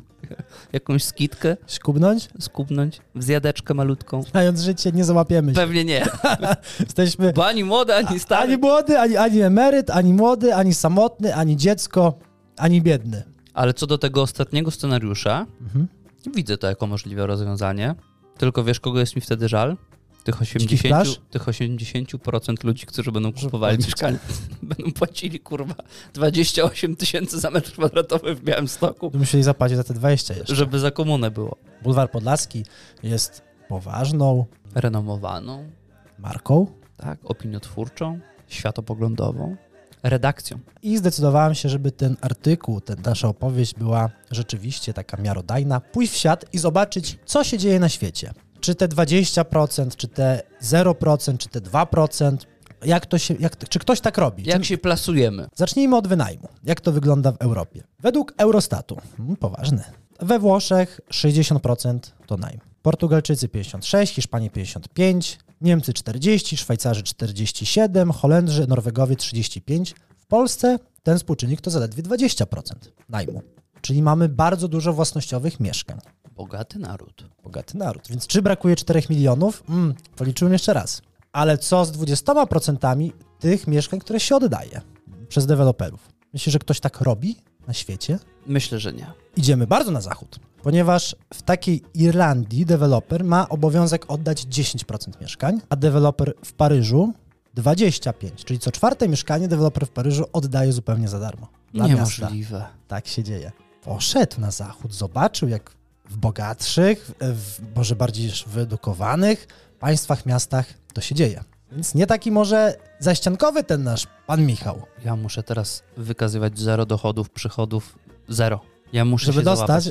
jakąś 0.72 1.04
skitkę 1.04 1.56
Skubnąć? 1.66 2.28
skubnąć 2.40 3.00
w 3.14 3.22
zjadeczkę 3.22 3.74
malutką? 3.74 4.22
Znając 4.22 4.60
życie, 4.60 4.92
nie 4.92 5.04
załapiemy 5.04 5.52
się. 5.52 5.60
Pewnie 5.60 5.84
nie, 5.84 6.06
Jesteśmy 6.80 7.32
bo 7.32 7.46
ani 7.46 7.64
młody, 7.64 7.94
ani 7.94 8.08
ani 8.08 8.18
stary. 8.20 8.58
młody, 8.58 8.98
ani, 8.98 9.16
ani 9.16 9.40
emeryt, 9.40 9.90
ani 9.90 10.12
młody, 10.12 10.54
ani 10.54 10.74
samotny, 10.74 11.34
ani 11.34 11.56
dziecko, 11.56 12.18
ani 12.56 12.82
biedny. 12.82 13.22
Ale 13.54 13.74
co 13.74 13.86
do 13.86 13.98
tego 13.98 14.22
ostatniego 14.22 14.70
scenariusza, 14.70 15.46
Mhm. 15.60 15.88
widzę 16.34 16.58
to 16.58 16.66
jako 16.66 16.86
możliwe 16.86 17.26
rozwiązanie. 17.26 17.94
Tylko 18.38 18.64
wiesz, 18.64 18.80
kogo 18.80 19.00
jest 19.00 19.16
mi 19.16 19.22
wtedy 19.22 19.48
żal? 19.48 19.76
Tych 20.24 20.42
Dzikich 20.56 20.82
plaż? 20.82 21.08
80%, 21.08 21.16
tych 21.30 21.42
80% 21.42 22.64
ludzi, 22.64 22.86
którzy 22.86 23.12
będą 23.12 23.32
kupowali 23.32 23.76
płacić. 23.76 23.86
mieszkania. 23.86 24.18
Będą 24.62 24.92
płacili, 24.92 25.40
kurwa, 25.40 25.74
28 26.14 26.96
tysięcy 26.96 27.40
za 27.40 27.50
metr 27.50 27.72
kwadratowy 27.72 28.34
w 28.34 28.44
Białymstoku, 28.44 29.10
musieli 29.14 29.44
zapłacić 29.44 29.76
za 29.76 29.84
te 29.84 29.94
20 29.94 30.34
jeszcze. 30.34 30.54
żeby 30.54 30.78
za 30.78 30.90
komunę 30.90 31.30
było. 31.30 31.56
Bulwar 31.82 32.10
Podlaski 32.10 32.64
jest 33.02 33.42
poważną 33.68 34.46
Renomowaną, 34.74 35.70
marką 36.18 36.66
tak, 36.96 37.18
opiniotwórczą, 37.24 38.18
światopoglądową, 38.48 39.56
redakcją. 40.02 40.58
i 40.82 40.98
zdecydowałem 40.98 41.54
się, 41.54 41.68
żeby 41.68 41.92
ten 41.92 42.16
artykuł, 42.20 42.80
ten, 42.80 42.96
nasza 43.04 43.28
opowieść 43.28 43.74
była 43.74 44.10
rzeczywiście 44.30 44.92
taka 44.92 45.16
miarodajna. 45.16 45.80
Pójść 45.80 46.12
w 46.12 46.16
świat 46.16 46.44
i 46.52 46.58
zobaczyć, 46.58 47.18
co 47.24 47.44
się 47.44 47.58
dzieje 47.58 47.80
na 47.80 47.88
świecie. 47.88 48.32
Czy 48.64 48.74
te 48.74 48.88
20%, 48.88 49.96
czy 49.96 50.08
te 50.08 50.42
0%, 50.62 51.38
czy 51.38 51.48
te 51.48 51.60
2%, 51.60 52.36
jak 52.84 53.06
to 53.06 53.18
się, 53.18 53.34
jak, 53.40 53.68
czy 53.68 53.78
ktoś 53.78 54.00
tak 54.00 54.18
robi? 54.18 54.44
Jak 54.44 54.62
Czy- 54.62 54.68
się 54.68 54.78
plasujemy? 54.78 55.48
Zacznijmy 55.54 55.96
od 55.96 56.08
wynajmu. 56.08 56.48
Jak 56.64 56.80
to 56.80 56.92
wygląda 56.92 57.32
w 57.32 57.36
Europie? 57.36 57.82
Według 58.00 58.34
Eurostatu, 58.36 58.96
hmm, 59.16 59.36
poważny, 59.36 59.84
we 60.20 60.38
Włoszech 60.38 61.00
60% 61.10 61.98
to 62.26 62.36
najm. 62.36 62.60
Portugalczycy 62.82 63.48
56, 63.48 64.14
Hiszpanie 64.14 64.50
55, 64.50 65.38
Niemcy 65.60 65.92
40, 65.92 66.56
Szwajcarzy 66.56 67.02
47, 67.02 68.10
Holendrzy, 68.10 68.66
Norwegowie 68.66 69.16
35. 69.16 69.94
W 70.16 70.26
Polsce 70.26 70.78
ten 71.02 71.18
współczynnik 71.18 71.60
to 71.60 71.70
zaledwie 71.70 72.02
20% 72.02 72.72
najmu. 73.08 73.42
Czyli 73.80 74.02
mamy 74.02 74.28
bardzo 74.28 74.68
dużo 74.68 74.92
własnościowych 74.92 75.60
mieszkań. 75.60 75.98
Bogaty 76.36 76.78
naród. 76.78 77.33
Bogaty 77.54 77.78
naród. 77.78 78.08
Więc 78.10 78.26
czy 78.26 78.42
brakuje 78.42 78.76
4 78.76 79.02
milionów? 79.10 79.62
Mm, 79.68 79.94
policzyłem 80.16 80.52
jeszcze 80.52 80.72
raz. 80.72 81.02
Ale 81.32 81.58
co 81.58 81.84
z 81.84 81.92
20% 81.92 83.12
tych 83.38 83.66
mieszkań, 83.66 84.00
które 84.00 84.20
się 84.20 84.36
oddaje 84.36 84.80
przez 85.28 85.46
deweloperów? 85.46 86.08
Myślisz, 86.32 86.52
że 86.52 86.58
ktoś 86.58 86.80
tak 86.80 87.00
robi 87.00 87.36
na 87.66 87.74
świecie? 87.74 88.18
Myślę, 88.46 88.78
że 88.80 88.92
nie. 88.92 89.06
Idziemy 89.36 89.66
bardzo 89.66 89.90
na 89.90 90.00
zachód, 90.00 90.38
ponieważ 90.62 91.16
w 91.34 91.42
takiej 91.42 91.82
Irlandii 91.94 92.66
deweloper 92.66 93.24
ma 93.24 93.48
obowiązek 93.48 94.10
oddać 94.10 94.46
10% 94.46 95.20
mieszkań, 95.20 95.60
a 95.68 95.76
deweloper 95.76 96.34
w 96.44 96.52
Paryżu 96.52 97.12
25%. 97.56 98.12
Czyli 98.44 98.58
co 98.58 98.72
czwarte 98.72 99.08
mieszkanie 99.08 99.48
deweloper 99.48 99.86
w 99.86 99.90
Paryżu 99.90 100.24
oddaje 100.32 100.72
zupełnie 100.72 101.08
za 101.08 101.20
darmo. 101.20 101.48
Dla 101.74 101.88
miasta. 101.88 102.22
Niemożliwe. 102.22 102.64
Tak 102.88 103.06
się 103.06 103.22
dzieje. 103.24 103.52
Poszedł 103.82 104.40
na 104.40 104.50
zachód, 104.50 104.94
zobaczył 104.94 105.48
jak 105.48 105.83
w 106.10 106.16
bogatszych, 106.16 107.10
w 107.20 107.58
może 107.76 107.96
bardziej 107.96 108.32
wyedukowanych 108.46 109.46
państwach, 109.78 110.26
miastach 110.26 110.66
to 110.92 111.00
się 111.00 111.14
dzieje. 111.14 111.44
Więc 111.72 111.94
nie 111.94 112.06
taki 112.06 112.30
może 112.30 112.76
zaściankowy 112.98 113.64
ten 113.64 113.82
nasz 113.84 114.06
pan 114.26 114.46
Michał. 114.46 114.82
Ja 115.04 115.16
muszę 115.16 115.42
teraz 115.42 115.82
wykazywać 115.96 116.58
zero 116.58 116.86
dochodów, 116.86 117.30
przychodów, 117.30 117.98
zero. 118.28 118.60
Ja 118.92 119.04
muszę 119.04 119.26
Żeby 119.26 119.38
się 119.38 119.44
dostać, 119.44 119.90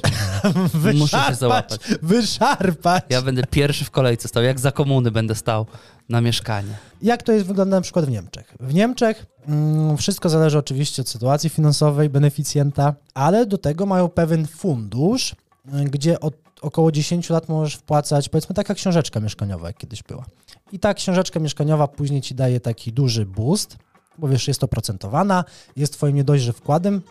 wyszarpać, 0.74 0.96
Muszę 1.02 1.24
się 1.28 1.36
załapać. 1.36 1.82
wyszarpać. 2.02 3.04
Ja 3.10 3.22
będę 3.22 3.44
pierwszy 3.44 3.86
w 3.86 3.92
kolejce 3.92 4.28
stał, 4.28 4.44
jak 4.44 4.60
za 4.60 4.72
komuny 4.72 5.12
będę 5.12 5.36
stał 5.36 5.66
na 6.10 6.22
mieszkanie. 6.22 6.78
Jak 7.02 7.24
to 7.24 7.32
jest 7.32 7.46
wygląda 7.46 7.76
na 7.76 7.82
przykład 7.82 8.06
w 8.06 8.10
Niemczech? 8.10 8.56
W 8.60 8.74
Niemczech 8.74 9.26
mm, 9.48 9.98
wszystko 9.98 10.30
zależy 10.30 10.58
oczywiście 10.58 11.02
od 11.02 11.10
sytuacji 11.10 11.50
finansowej 11.50 12.10
beneficjenta, 12.10 12.94
ale 13.14 13.46
do 13.46 13.58
tego 13.58 13.86
mają 13.86 14.10
pewien 14.10 14.48
fundusz, 14.48 15.36
gdzie 15.66 16.20
od 16.20 16.34
około 16.62 16.92
10 16.92 17.30
lat 17.30 17.50
możesz 17.50 17.76
wpłacać, 17.76 18.30
powiedzmy 18.30 18.56
taka 18.56 18.74
książeczka 18.74 19.20
mieszkaniowa, 19.20 19.68
jak 19.68 19.78
kiedyś 19.78 20.04
była. 20.04 20.26
I 20.72 20.80
ta 20.80 20.94
książeczka 20.94 21.40
mieszkaniowa 21.40 21.88
później 21.88 22.22
ci 22.22 22.36
daje 22.36 22.60
taki 22.60 22.94
duży 22.94 23.26
boost, 23.26 23.78
bo 24.18 24.28
wiesz, 24.28 24.48
jest 24.48 24.60
to 24.60 24.68
procentowana, 24.68 25.44
jest 25.76 25.94
twoim 25.94 26.16
nie 26.16 26.24
dość, 26.24 26.44
że 26.44 26.54
wkładem, 26.54 27.02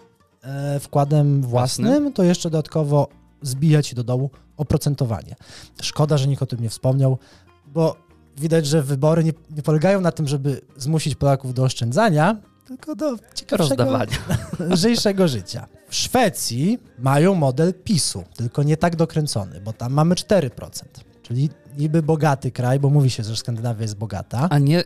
e, 0.42 0.80
wkładem 0.80 1.42
własnym, 1.42 2.12
to 2.12 2.22
jeszcze 2.22 2.50
dodatkowo 2.50 3.08
zbija 3.42 3.82
ci 3.82 3.94
do 3.94 4.04
dołu 4.04 4.30
oprocentowanie. 4.56 5.36
Szkoda, 5.82 6.18
że 6.18 6.26
nikt 6.28 6.42
o 6.42 6.46
tym 6.46 6.60
nie 6.60 6.68
wspomniał, 6.68 7.18
bo 7.66 7.96
widać, 8.36 8.66
że 8.66 8.82
wybory 8.82 9.24
nie, 9.24 9.32
nie 9.56 9.62
polegają 9.62 10.00
na 10.00 10.12
tym, 10.12 10.28
żeby 10.28 10.60
zmusić 10.76 11.14
Polaków 11.14 11.54
do 11.54 11.62
oszczędzania, 11.62 12.36
tylko 12.66 12.94
do 12.96 13.16
ciekawszego, 13.34 13.98
lżejszego 14.74 15.28
życia. 15.28 15.66
W 15.92 15.96
Szwecji 15.96 16.78
mają 16.98 17.34
model 17.34 17.74
PiSu, 17.84 18.24
tylko 18.36 18.62
nie 18.62 18.76
tak 18.76 18.96
dokręcony, 18.96 19.60
bo 19.60 19.72
tam 19.72 19.92
mamy 19.92 20.14
4%. 20.14 20.50
Czyli 21.22 21.48
niby 21.78 22.02
bogaty 22.02 22.50
kraj, 22.50 22.80
bo 22.80 22.90
mówi 22.90 23.10
się, 23.10 23.22
że 23.24 23.36
Skandynawia 23.36 23.82
jest 23.82 23.96
bogata. 23.96 24.46
A 24.50 24.58
nie 24.58 24.80
y, 24.80 24.84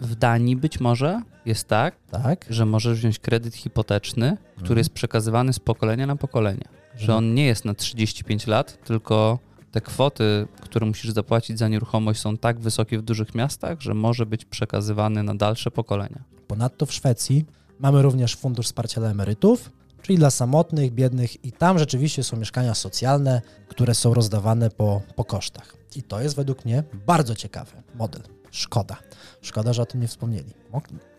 w 0.00 0.14
Danii 0.14 0.56
być 0.56 0.80
może 0.80 1.22
jest 1.46 1.68
tak, 1.68 1.94
Tak. 2.10 2.44
że 2.50 2.66
możesz 2.66 2.98
wziąć 2.98 3.18
kredyt 3.18 3.54
hipoteczny, 3.54 4.36
który 4.50 4.62
Mhm. 4.62 4.78
jest 4.78 4.90
przekazywany 4.90 5.52
z 5.52 5.58
pokolenia 5.58 6.06
na 6.06 6.16
pokolenie. 6.16 6.64
Że 6.96 7.16
on 7.16 7.34
nie 7.34 7.46
jest 7.46 7.64
na 7.64 7.74
35 7.74 8.46
lat, 8.46 8.84
tylko 8.84 9.38
te 9.70 9.80
kwoty, 9.80 10.46
które 10.60 10.86
musisz 10.86 11.10
zapłacić 11.10 11.58
za 11.58 11.68
nieruchomość 11.68 12.20
są 12.20 12.36
tak 12.36 12.60
wysokie 12.60 12.98
w 12.98 13.02
dużych 13.02 13.34
miastach, 13.34 13.80
że 13.80 13.94
może 13.94 14.26
być 14.26 14.44
przekazywany 14.44 15.22
na 15.22 15.34
dalsze 15.34 15.70
pokolenia. 15.70 16.24
Ponadto 16.46 16.86
w 16.86 16.92
Szwecji 16.92 17.44
mamy 17.78 18.02
również 18.02 18.36
fundusz 18.36 18.66
wsparcia 18.66 19.00
dla 19.00 19.10
emerytów, 19.10 19.70
czyli 20.02 20.18
dla 20.18 20.30
samotnych, 20.30 20.92
biednych 20.92 21.44
i 21.44 21.52
tam 21.52 21.78
rzeczywiście 21.78 22.24
są 22.24 22.36
mieszkania 22.36 22.74
socjalne, 22.74 23.42
które 23.68 23.94
są 23.94 24.14
rozdawane 24.14 24.70
po, 24.70 25.00
po 25.16 25.24
kosztach. 25.24 25.76
I 25.96 26.02
to 26.02 26.20
jest 26.20 26.36
według 26.36 26.64
mnie 26.64 26.84
bardzo 27.06 27.34
ciekawy 27.34 27.72
model. 27.94 28.22
Szkoda. 28.50 28.96
Szkoda, 29.42 29.72
że 29.72 29.82
o 29.82 29.86
tym 29.86 30.00
nie 30.00 30.08
wspomnieli. 30.08 30.54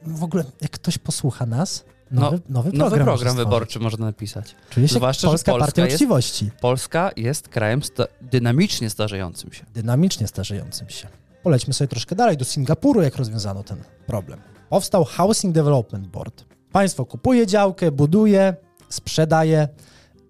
W 0.06 0.24
ogóle, 0.24 0.44
jak 0.62 0.72
ktoś 0.72 0.98
posłucha 0.98 1.46
nas, 1.46 1.86
nowy, 2.12 2.39
nowy 2.50 2.70
program, 2.72 2.89
Nowy 2.89 3.04
program 3.04 3.36
wyborczy 3.36 3.80
można 3.80 4.06
napisać. 4.06 4.56
Czuję 4.70 4.88
się 4.88 4.96
Zwłaszcza, 4.96 5.22
że 5.28 5.32
Polska 5.32 5.52
Polska 5.52 5.65
Partia 5.65 5.84
jest- 5.84 5.96
Uczciwości. 5.96 6.50
Polska 6.62 7.12
jest 7.17 7.50
krajem 7.50 7.84
sta- 7.84 8.08
dynamicznie 8.22 8.89
starzejącym 8.89 9.52
się. 9.54 9.65
dynamicznie 9.74 10.28
starzejącym 10.28 10.89
się. 10.89 11.08
Polećmy 11.44 11.74
sobie 11.74 11.88
troszkę 11.88 12.15
dalej 12.15 12.38
do 12.38 12.46
Singapuru, 12.46 13.02
jak 13.02 13.15
rozwiązano 13.15 13.63
ten 13.63 13.84
problem. 14.08 14.39
Powstał 14.70 15.06
Housing 15.06 15.56
Development 15.56 16.08
Board. 16.08 16.46
Państwo 16.72 17.06
kupuje 17.06 17.48
działkę, 17.48 17.91
buduje, 17.91 18.56
sprzedaje 18.93 19.67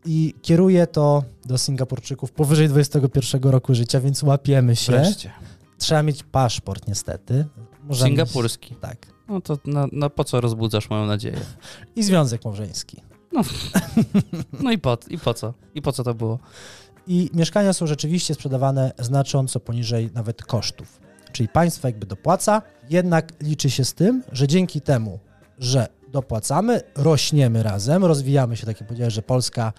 i 0.05 0.33
kieruje 0.41 0.87
to 0.87 1.23
do 1.45 1.57
Singapurczyków 1.57 2.31
powyżej 2.31 2.69
21 2.69 3.41
roku 3.41 3.75
życia, 3.75 3.99
więc 3.99 4.23
łapiemy 4.23 4.75
się. 4.75 4.91
Wreszcie. 4.91 5.31
Trzeba 5.77 6.03
mieć 6.03 6.23
paszport 6.23 6.87
niestety. 6.87 7.45
Możemy 7.83 8.09
Singapurski. 8.09 8.71
Mieć, 8.71 8.81
tak. 8.81 9.07
No 9.27 9.41
to 9.41 9.57
no, 9.65 9.87
no 9.91 10.09
po 10.09 10.23
co 10.23 10.41
rozbudzasz 10.41 10.89
moją 10.89 11.05
nadzieję? 11.05 11.39
I 11.95 12.03
związek 12.03 12.45
małżeński. 12.45 13.01
No 14.59 14.71
i 14.71 14.77
po, 14.77 14.97
i 15.09 15.17
po 15.17 15.33
co? 15.33 15.53
I 15.75 15.81
po 15.81 15.91
co 15.91 16.03
to 16.03 16.13
było? 16.13 16.39
I 17.07 17.29
mieszkania 17.33 17.73
są 17.73 17.87
rzeczywiście 17.87 18.33
sprzedawane 18.33 18.91
znacząco 18.99 19.59
poniżej 19.59 20.09
nawet 20.13 20.43
kosztów. 20.43 20.99
Czyli 21.31 21.49
państwo 21.49 21.87
jakby 21.87 22.05
dopłaca, 22.05 22.61
jednak 22.89 23.33
liczy 23.41 23.69
się 23.69 23.85
z 23.85 23.93
tym, 23.93 24.23
że 24.31 24.47
dzięki 24.47 24.81
temu, 24.81 25.19
że 25.59 25.87
dopłacamy, 26.11 26.81
rośniemy 26.95 27.63
razem, 27.63 28.05
rozwijamy 28.05 28.57
się, 28.57 28.65
tak 28.65 28.79
jak 28.79 28.87
powiedziałem, 28.87 29.11
że 29.11 29.21
Polska 29.21 29.73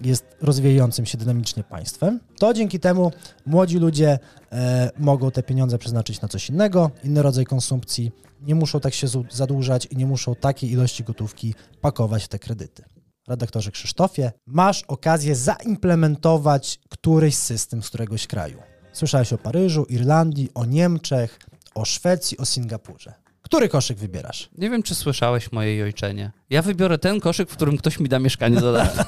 jest 0.00 0.24
rozwijającym 0.40 1.06
się 1.06 1.18
dynamicznie 1.18 1.64
państwem, 1.64 2.20
to 2.38 2.54
dzięki 2.54 2.80
temu 2.80 3.12
młodzi 3.46 3.78
ludzie 3.78 4.18
e, 4.52 4.90
mogą 4.98 5.30
te 5.30 5.42
pieniądze 5.42 5.78
przeznaczyć 5.78 6.20
na 6.20 6.28
coś 6.28 6.50
innego, 6.50 6.90
inny 7.04 7.22
rodzaj 7.22 7.44
konsumpcji, 7.44 8.12
nie 8.40 8.54
muszą 8.54 8.80
tak 8.80 8.94
się 8.94 9.06
zadłużać 9.30 9.86
i 9.86 9.96
nie 9.96 10.06
muszą 10.06 10.34
takiej 10.34 10.70
ilości 10.70 11.04
gotówki 11.04 11.54
pakować 11.80 12.24
w 12.24 12.28
te 12.28 12.38
kredyty. 12.38 12.84
redaktorze 13.28 13.70
Krzysztofie, 13.70 14.32
masz 14.46 14.82
okazję 14.82 15.34
zaimplementować 15.34 16.80
któryś 16.88 17.34
system 17.34 17.82
z 17.82 17.88
któregoś 17.88 18.26
kraju. 18.26 18.62
Słyszałeś 18.92 19.32
o 19.32 19.38
Paryżu, 19.38 19.84
Irlandii, 19.88 20.50
o 20.54 20.64
Niemczech, 20.64 21.38
o 21.74 21.84
Szwecji, 21.84 22.38
o 22.38 22.44
Singapurze. 22.44 23.25
Który 23.46 23.68
koszyk 23.68 23.98
wybierasz? 23.98 24.48
Nie 24.58 24.70
wiem, 24.70 24.82
czy 24.82 24.94
słyszałeś 24.94 25.52
moje 25.52 25.84
ojczenie. 25.84 26.30
Ja 26.50 26.62
wybiorę 26.62 26.98
ten 26.98 27.20
koszyk, 27.20 27.50
w 27.50 27.56
którym 27.56 27.76
ktoś 27.76 28.00
mi 28.00 28.08
da 28.08 28.18
mieszkanie 28.18 28.60
za 28.60 28.72
darmo. 28.72 29.02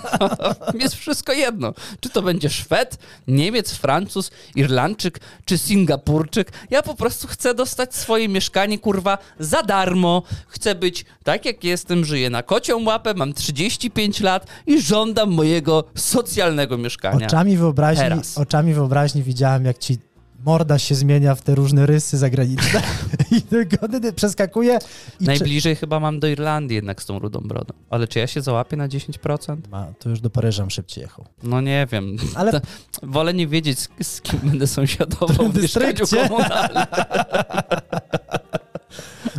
Jest 0.82 0.94
wszystko 0.94 1.32
jedno. 1.32 1.74
Czy 2.00 2.10
to 2.10 2.22
będzie 2.22 2.50
Szwed, 2.50 2.98
Niemiec, 3.28 3.72
Francuz, 3.72 4.30
Irlandczyk, 4.54 5.20
czy 5.44 5.58
Singapurczyk. 5.58 6.52
Ja 6.70 6.82
po 6.82 6.94
prostu 6.94 7.28
chcę 7.28 7.54
dostać 7.54 7.94
swoje 7.94 8.28
mieszkanie, 8.28 8.78
kurwa, 8.78 9.18
za 9.38 9.62
darmo. 9.62 10.22
Chcę 10.48 10.74
być 10.74 11.04
tak, 11.24 11.44
jak 11.44 11.64
jestem, 11.64 12.04
żyję 12.04 12.30
na 12.30 12.42
kocią 12.42 12.84
łapę, 12.84 13.14
mam 13.14 13.32
35 13.32 14.20
lat 14.20 14.46
i 14.66 14.82
żądam 14.82 15.30
mojego 15.30 15.84
socjalnego 15.94 16.78
mieszkania. 16.78 17.26
Oczami 17.26 17.56
wyobraźni, 17.56 18.02
Teraz. 18.02 18.38
oczami 18.38 18.74
wyobraźni 18.74 19.22
widziałem, 19.22 19.64
jak 19.64 19.78
ci 19.78 19.98
morda 20.44 20.78
się 20.78 20.94
zmienia 20.94 21.34
w 21.34 21.42
te 21.42 21.54
różne 21.54 21.86
rysy 21.86 22.18
zagraniczne 22.18 22.82
i 23.36 23.42
tylko 23.42 23.76
przeskakuje 24.16 24.78
i 25.20 25.24
czy... 25.24 25.26
Najbliżej 25.26 25.76
chyba 25.76 26.00
mam 26.00 26.20
do 26.20 26.26
Irlandii 26.26 26.74
jednak 26.74 27.02
z 27.02 27.06
tą 27.06 27.18
rudą 27.18 27.40
brodą. 27.40 27.74
Ale 27.90 28.08
czy 28.08 28.18
ja 28.18 28.26
się 28.26 28.40
załapię 28.42 28.76
na 28.76 28.88
10%? 28.88 29.56
Ma, 29.70 29.86
to 29.98 30.08
już 30.10 30.20
do 30.20 30.30
Paryża 30.30 30.70
szybciej 30.70 31.02
jechał. 31.02 31.24
No 31.42 31.60
nie 31.60 31.86
wiem. 31.92 32.16
Ale- 32.34 32.52
To, 32.52 32.60
wolę 33.02 33.34
nie 33.34 33.46
wiedzieć, 33.46 33.78
z, 34.02 34.20
kim 34.20 34.40
będę 34.42 34.66
sąsiadował 34.66 35.48
w 35.48 35.62
mieszkaniu 35.62 35.92
dystrykcie. 35.92 36.28
komunalnym. 36.28 36.84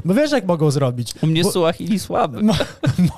Bo 0.05 0.13
wiesz, 0.13 0.31
jak 0.31 0.45
mogą 0.45 0.71
zrobić? 0.71 1.13
U 1.23 1.27
mnie 1.27 1.43
Bo- 1.43 1.51
Suahili 1.51 1.99
słaby. 1.99 2.41
Mo- 2.43 2.53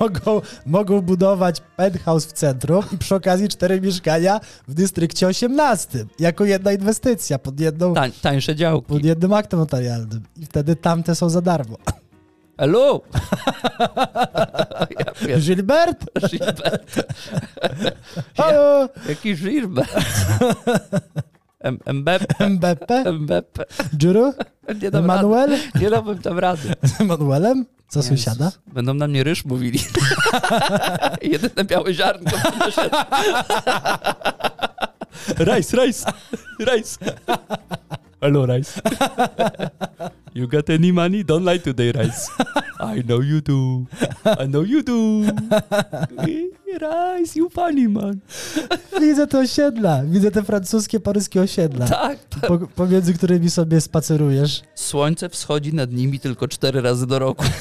mogą, 0.00 0.40
mogą 0.66 1.00
budować 1.00 1.62
penthouse 1.76 2.26
w 2.26 2.32
centrum 2.32 2.84
i 2.92 2.98
przy 2.98 3.14
okazji 3.14 3.48
cztery 3.48 3.80
mieszkania 3.80 4.40
w 4.68 4.74
dystrykcie 4.74 5.26
18. 5.26 6.04
Jako 6.18 6.44
jedna 6.44 6.72
inwestycja 6.72 7.38
pod, 7.38 7.60
jedną, 7.60 7.94
Tań, 7.94 8.12
tańsze 8.22 8.56
działki. 8.56 8.86
pod 8.88 9.04
jednym 9.04 9.32
aktem 9.32 9.60
notarialnym. 9.60 10.22
I 10.36 10.46
wtedy 10.46 10.76
tamte 10.76 11.14
są 11.14 11.28
za 11.30 11.40
darmo. 11.40 11.76
Hello! 12.58 13.00
ja 15.28 15.38
Gilbert? 15.38 16.04
Gilbert. 16.30 16.94
Halo? 18.36 18.88
Jaki 19.08 19.34
Gilbert? 19.36 19.90
Mbappe, 21.92 22.48
Mbappe? 22.48 23.12
Mbappe. 23.12 23.64
Juru? 24.02 24.34
Nie 24.82 24.90
dam 24.90 25.06
rady. 25.06 25.20
Emanuel? 25.20 25.58
Nie 25.80 25.90
dałbym 25.90 26.18
tam 26.18 26.38
rady. 26.38 26.74
Z 26.82 27.00
Emanuelem? 27.00 27.66
Co 27.88 28.02
sąsiada? 28.02 28.44
Jezus, 28.44 28.60
Będą 28.66 28.94
na 28.94 29.08
mnie 29.08 29.24
ryż 29.24 29.44
mówili. 29.44 29.78
Jedyne 31.22 31.64
białe 31.64 31.94
ziarnko. 31.94 32.36
Rice, 35.38 35.76
rice, 35.76 36.12
rice. 36.60 36.98
Hello, 38.20 38.46
rice. 38.46 38.80
You 40.34 40.48
got 40.48 40.70
any 40.70 40.92
money? 40.92 41.24
Don't 41.24 41.44
lie 41.44 41.58
today, 41.60 41.92
rice. 41.92 42.28
I 42.80 43.02
know 43.02 43.20
you 43.20 43.40
do. 43.40 43.84
I 44.24 44.46
know 44.48 44.62
you 44.62 44.82
do. 44.82 44.92
Rice, 46.78 47.38
you 47.38 47.50
funny 47.50 47.88
man. 47.88 48.18
Widzę 49.00 49.26
te 49.26 49.38
osiedla. 49.38 50.02
Widzę 50.04 50.30
te 50.30 50.42
francuskie, 50.42 51.00
paryskie 51.00 51.40
osiedla. 51.40 51.86
Tak. 51.88 52.18
Po, 52.18 52.58
pomiędzy 52.58 53.14
którymi 53.14 53.50
sobie 53.50 53.80
spacerujesz. 53.80 54.62
Słońce 54.74 55.28
wschodzi 55.28 55.74
nad 55.74 55.92
nimi 55.92 56.20
tylko 56.20 56.48
cztery 56.48 56.80
razy 56.80 57.06
do 57.06 57.18
roku. 57.18 57.44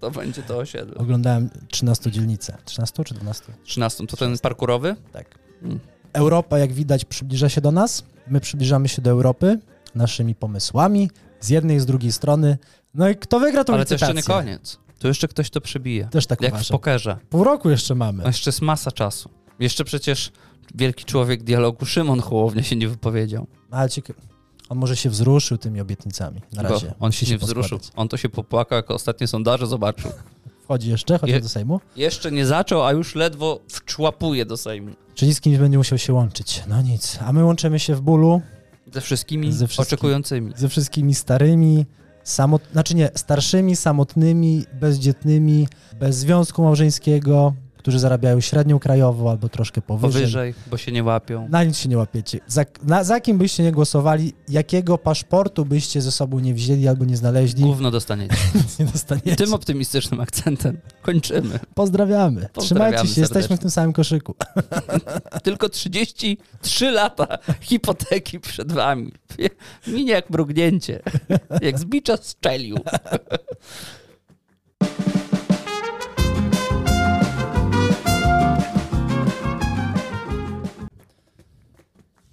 To 0.00 0.10
będzie 0.10 0.42
to 0.42 0.56
osiedle. 0.56 0.94
Oglądałem 0.94 1.50
13 1.68 2.10
dzielnicę. 2.10 2.56
13 2.64 3.04
czy 3.04 3.14
12? 3.14 3.44
13 3.64 4.06
to 4.06 4.16
ten 4.16 4.38
parkurowy? 4.38 4.96
Tak. 5.12 5.26
Mm. 5.62 5.78
Europa, 6.12 6.58
jak 6.58 6.72
widać, 6.72 7.04
przybliża 7.04 7.48
się 7.48 7.60
do 7.60 7.72
nas. 7.72 8.04
My 8.28 8.40
przybliżamy 8.40 8.88
się 8.88 9.02
do 9.02 9.10
Europy 9.10 9.58
naszymi 9.94 10.34
pomysłami 10.34 11.10
z 11.40 11.48
jednej 11.48 11.76
i 11.76 11.80
z 11.80 11.86
drugiej 11.86 12.12
strony. 12.12 12.58
No 12.94 13.08
i 13.08 13.16
kto 13.16 13.40
wygra 13.40 13.64
tą 13.64 13.74
Ale 13.74 13.86
to 13.86 13.94
jeszcze 13.94 14.12
licytację? 14.12 14.34
nie 14.34 14.40
koniec. 14.44 14.78
Tu 15.04 15.08
jeszcze 15.08 15.28
ktoś 15.28 15.50
to 15.50 15.60
przebije. 15.60 16.04
Też 16.10 16.26
tak 16.26 16.40
Jak 16.42 16.52
w 16.52 16.54
uważam. 16.54 16.74
pokerze. 16.74 17.16
Pół 17.30 17.44
roku 17.44 17.70
jeszcze 17.70 17.94
mamy. 17.94 18.22
No 18.22 18.28
jeszcze 18.28 18.48
jest 18.50 18.62
masa 18.62 18.92
czasu. 18.92 19.30
Jeszcze 19.60 19.84
przecież 19.84 20.32
wielki 20.74 21.04
człowiek 21.04 21.42
dialogu 21.42 21.86
Szymon 21.86 22.20
Hołownia 22.20 22.62
się 22.62 22.76
nie 22.76 22.88
wypowiedział. 22.88 23.46
Ale 23.70 23.88
cieka- 23.88 24.14
on 24.68 24.78
może 24.78 24.96
się 24.96 25.10
wzruszył 25.10 25.58
tymi 25.58 25.80
obietnicami. 25.80 26.40
Na 26.52 26.62
Bo 26.62 26.68
razie. 26.68 26.94
on 27.00 27.12
się 27.12 27.24
Musi 27.24 27.32
nie 27.32 27.38
wzruszył. 27.38 27.78
On 27.96 28.08
to 28.08 28.16
się 28.16 28.28
popłakał, 28.28 28.76
jak 28.76 28.90
ostatnie 28.90 29.26
sondaże 29.26 29.66
zobaczył. 29.66 30.10
Wchodzi 30.64 30.90
jeszcze, 30.90 31.18
chodzi 31.18 31.32
Je- 31.32 31.40
do 31.40 31.48
Sejmu. 31.48 31.80
Jeszcze 31.96 32.32
nie 32.32 32.46
zaczął, 32.46 32.84
a 32.84 32.92
już 32.92 33.14
ledwo 33.14 33.60
wczłapuje 33.68 34.46
do 34.46 34.56
Sejmu. 34.56 34.90
Czyli 35.14 35.34
z 35.34 35.40
kimś 35.40 35.58
będzie 35.58 35.78
musiał 35.78 35.98
się 35.98 36.12
łączyć. 36.12 36.62
No 36.68 36.82
nic. 36.82 37.18
A 37.26 37.32
my 37.32 37.44
łączymy 37.44 37.78
się 37.78 37.94
w 37.94 38.00
bólu 38.00 38.42
Ze 38.92 39.00
wszystkimi 39.00 39.52
Ze 39.52 39.66
wszystkim- 39.68 39.82
oczekującymi. 39.96 40.52
ze 40.56 40.68
wszystkimi 40.68 41.14
starymi, 41.14 41.86
samot... 42.24 42.62
znaczy 42.72 42.94
nie, 42.94 43.10
starszymi, 43.14 43.76
samotnymi, 43.76 44.64
bezdzietnymi, 44.72 45.68
bez 46.00 46.16
związku 46.16 46.62
małżeńskiego, 46.62 47.54
którzy 47.84 47.98
zarabiają 47.98 48.40
średnią 48.40 48.78
krajową 48.78 49.30
albo 49.30 49.48
troszkę 49.48 49.82
powyżej. 49.82 50.22
Powyżej, 50.22 50.54
bo 50.70 50.76
się 50.76 50.92
nie 50.92 51.04
łapią. 51.04 51.48
Na 51.48 51.64
nic 51.64 51.78
się 51.78 51.88
nie 51.88 51.98
łapiecie. 51.98 52.40
Za, 52.46 52.64
na, 52.82 53.04
za 53.04 53.20
kim 53.20 53.38
byście 53.38 53.62
nie 53.62 53.72
głosowali, 53.72 54.32
jakiego 54.48 54.98
paszportu 54.98 55.64
byście 55.64 56.02
ze 56.02 56.12
sobą 56.12 56.38
nie 56.40 56.54
wzięli 56.54 56.88
albo 56.88 57.04
nie 57.04 57.16
znaleźli, 57.16 57.62
Gówno 57.62 57.90
dostaniecie. 57.90 58.36
nie 58.80 58.86
dostaniecie. 58.86 59.36
Tym 59.36 59.54
optymistycznym 59.54 60.20
akcentem 60.20 60.78
kończymy. 61.02 61.58
Pozdrawiamy. 61.74 62.48
Pozdrawiamy 62.52 62.92
Trzymajcie 62.92 63.14
się, 63.14 63.20
jesteśmy 63.20 63.56
w 63.56 63.60
tym 63.60 63.70
samym 63.70 63.92
koszyku. 63.92 64.34
Tylko 65.42 65.68
33 65.68 66.90
lata 66.90 67.38
hipoteki 67.60 68.40
przed 68.40 68.72
wami. 68.72 69.12
Minie 69.86 70.12
jak 70.12 70.30
mrugnięcie. 70.30 71.02
Jak 71.60 71.78
z 71.78 71.84
bicza 71.84 72.14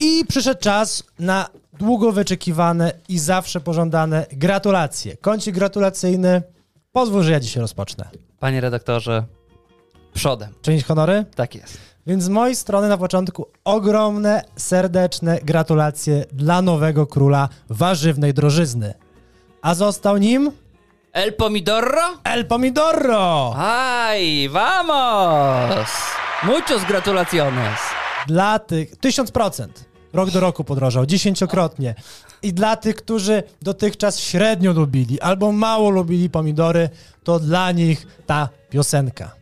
I 0.01 0.25
przyszedł 0.25 0.59
czas 0.61 1.03
na 1.19 1.47
długo 1.73 2.11
wyczekiwane 2.11 2.93
i 3.09 3.19
zawsze 3.19 3.59
pożądane 3.59 4.25
gratulacje. 4.31 5.17
Kącik 5.17 5.55
gratulacyjny. 5.55 6.41
Pozwól, 6.91 7.23
że 7.23 7.31
ja 7.31 7.39
dzisiaj 7.39 7.61
rozpocznę. 7.61 8.09
Panie 8.39 8.61
redaktorze, 8.61 9.23
przodem. 10.13 10.53
Czynić 10.61 10.83
honory? 10.85 11.25
Tak 11.35 11.55
jest. 11.55 11.77
Więc 12.07 12.23
z 12.23 12.29
mojej 12.29 12.55
strony 12.55 12.87
na 12.89 12.97
początku 12.97 13.47
ogromne, 13.63 14.43
serdeczne 14.57 15.39
gratulacje 15.43 16.25
dla 16.33 16.61
nowego 16.61 17.07
króla 17.07 17.49
warzywnej 17.69 18.33
drożyzny. 18.33 18.93
A 19.61 19.75
został 19.75 20.17
nim 20.17 20.51
El 21.13 21.33
Pomidoro? 21.33 22.01
El 22.23 22.45
Pomidoro! 22.45 23.53
Aj, 23.57 24.49
vamos! 24.49 25.89
Muchos 26.43 26.85
gratulaciones. 26.87 27.79
Dla 28.27 28.59
tych... 28.59 28.95
Tysiąc 28.95 29.31
procent. 29.31 29.90
Rok 30.13 30.29
do 30.29 30.39
roku 30.39 30.63
podrożał, 30.63 31.05
dziesięciokrotnie. 31.05 31.95
I 32.43 32.53
dla 32.53 32.75
tych, 32.75 32.95
którzy 32.95 33.43
dotychczas 33.61 34.19
średnio 34.19 34.73
lubili 34.73 35.21
albo 35.21 35.51
mało 35.51 35.89
lubili 35.89 36.29
pomidory, 36.29 36.89
to 37.23 37.39
dla 37.39 37.71
nich 37.71 38.07
ta 38.25 38.49
piosenka. 38.69 39.41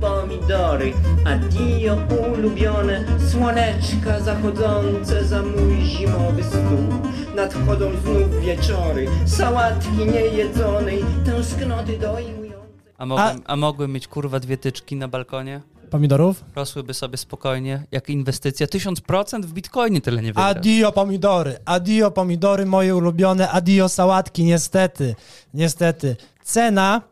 Pomidory, 0.00 0.92
addio 1.24 1.96
ulubione 2.32 3.04
Słoneczka 3.30 4.20
zachodzące 4.20 5.24
za 5.24 5.42
mój 5.42 5.84
zimowy 5.84 6.44
stół 6.44 7.10
Nadchodzą 7.36 7.90
znów 8.04 8.40
wieczory, 8.40 9.08
sałatki 9.26 10.06
niejedzonej 10.12 11.04
Tęsknoty 11.24 11.98
dojmujące 11.98 12.58
A 12.98 13.06
mogłem, 13.06 13.42
a... 13.46 13.56
mogłem 13.56 13.92
mieć 13.92 14.08
kurwa 14.08 14.40
dwie 14.40 14.56
tyczki 14.56 14.96
na 14.96 15.08
balkonie? 15.08 15.60
Pomidorów? 15.88 16.44
Rosłyby 16.56 16.94
sobie 16.94 17.16
spokojnie, 17.16 17.86
jak 17.92 18.10
inwestycja. 18.10 18.66
1000% 18.66 19.42
w 19.42 19.52
bitcoinie 19.52 20.00
tyle 20.00 20.22
nie 20.22 20.28
wygra. 20.28 20.44
Adio 20.44 20.92
pomidory, 20.92 21.58
adio 21.64 22.10
pomidory 22.10 22.66
moje 22.66 22.96
ulubione, 22.96 23.50
adio 23.50 23.88
sałatki, 23.88 24.44
niestety, 24.44 25.14
niestety. 25.54 26.16
Cena 26.44 27.02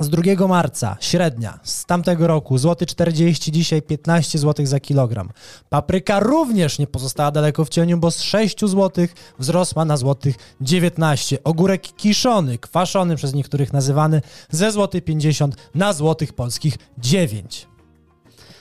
z 0.00 0.08
2 0.08 0.48
marca, 0.48 0.96
średnia, 1.00 1.58
z 1.62 1.84
tamtego 1.86 2.26
roku, 2.26 2.58
złoty 2.58 2.86
40, 2.86 3.52
dzisiaj 3.52 3.82
15 3.82 4.38
zł 4.38 4.66
za 4.66 4.80
kilogram. 4.80 5.30
Papryka 5.68 6.20
również 6.20 6.78
nie 6.78 6.86
pozostała 6.86 7.30
daleko 7.30 7.64
w 7.64 7.68
cieniu, 7.68 7.98
bo 7.98 8.10
z 8.10 8.20
6 8.20 8.60
zł 8.60 9.06
wzrosła 9.38 9.84
na 9.84 9.96
złotych 9.96 10.36
19. 10.60 11.44
Ogórek 11.44 11.82
kiszony, 11.82 12.58
kwaszony 12.58 13.16
przez 13.16 13.34
niektórych 13.34 13.72
nazywany, 13.72 14.22
ze 14.50 14.72
złotych 14.72 15.04
50 15.04 15.56
na 15.74 15.92
złotych 15.92 16.32
polskich 16.32 16.78
9. 16.98 17.69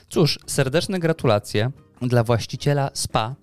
Cóż, 0.10 0.40
serdeczne 0.48 1.00
gratulacje 1.00 1.72
dla 2.02 2.24
właściciela 2.24 2.90
spa 2.94 3.36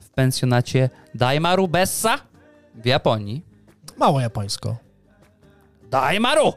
w 0.00 0.08
pensjonacie 0.10 0.90
Daimaru 1.14 1.68
Bessa 1.68 2.18
w 2.74 2.86
Japonii. 2.86 3.42
Mało 3.98 4.20
japońsko. 4.20 4.76
Daimaru! 5.90 6.52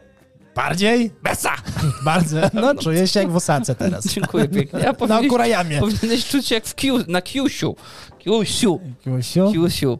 Bardziej? 0.55 1.11
Besa! 1.23 1.55
Bardzo. 2.05 2.37
No, 2.53 2.75
czuję 2.75 3.07
się 3.07 3.19
jak 3.19 3.31
w 3.31 3.35
osace 3.35 3.75
teraz. 3.75 4.07
Dziękuję 4.13 4.47
pięknie. 4.47 4.79
Ja 4.79 4.85
Na 4.85 4.93
powinieneś, 4.93 5.29
kurajamie. 5.29 5.79
powinieneś 5.79 6.27
czuć 6.29 6.47
się 6.47 6.55
jak 6.55 6.65
w 6.65 6.75
Kiu, 6.75 6.97
na 7.07 7.21
Kiusiu. 7.21 7.75
Kiusiu. 8.19 8.79
Kiusiu? 9.03 9.51
Kiusiu. 9.51 9.99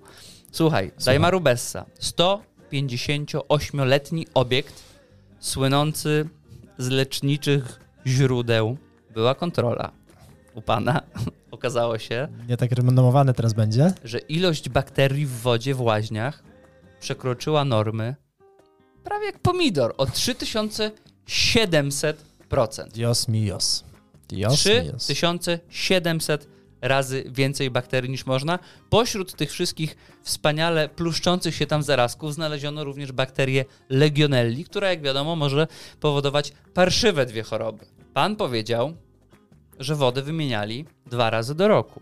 Słuchaj, 0.51 0.91
Dajmaru 1.05 1.41
Bessa. 1.41 1.85
158-letni 2.01 4.27
obiekt 4.33 4.83
słynący 5.39 6.29
z 6.77 6.87
leczniczych 6.89 7.79
źródeł. 8.07 8.77
Była 9.13 9.35
kontrola 9.35 9.91
u 10.53 10.61
pana. 10.61 11.01
Okazało 11.51 11.97
się, 11.97 12.27
Nie 12.49 12.57
tak 12.57 12.71
renomowane 12.71 13.33
teraz 13.33 13.53
będzie. 13.53 13.93
że 14.03 14.19
ilość 14.19 14.69
bakterii 14.69 15.25
w 15.25 15.31
wodzie 15.41 15.75
w 15.75 15.81
łaźniach 15.81 16.43
przekroczyła 16.99 17.65
normy 17.65 18.15
prawie 19.03 19.25
jak 19.25 19.39
pomidor 19.39 19.93
o 19.97 20.05
3700%. 20.05 22.13
Dios 22.93 23.27
mios. 23.27 23.83
Dios 24.29 24.65
mios. 24.65 25.03
3700 25.03 26.47
razy 26.81 27.23
więcej 27.27 27.71
bakterii 27.71 28.09
niż 28.11 28.25
można. 28.25 28.59
Pośród 28.89 29.35
tych 29.35 29.51
wszystkich 29.51 29.95
wspaniale 30.23 30.89
pluszczących 30.89 31.55
się 31.55 31.65
tam 31.65 31.83
zarazków 31.83 32.33
znaleziono 32.33 32.83
również 32.83 33.11
bakterię 33.11 33.65
Legionelli, 33.89 34.65
która 34.65 34.89
jak 34.89 35.01
wiadomo 35.01 35.35
może 35.35 35.67
powodować 35.99 36.53
parszywe 36.73 37.25
dwie 37.25 37.43
choroby. 37.43 37.85
Pan 38.13 38.35
powiedział, 38.35 38.93
że 39.79 39.95
wodę 39.95 40.21
wymieniali 40.21 40.85
dwa 41.05 41.29
razy 41.29 41.55
do 41.55 41.67
roku. 41.67 42.01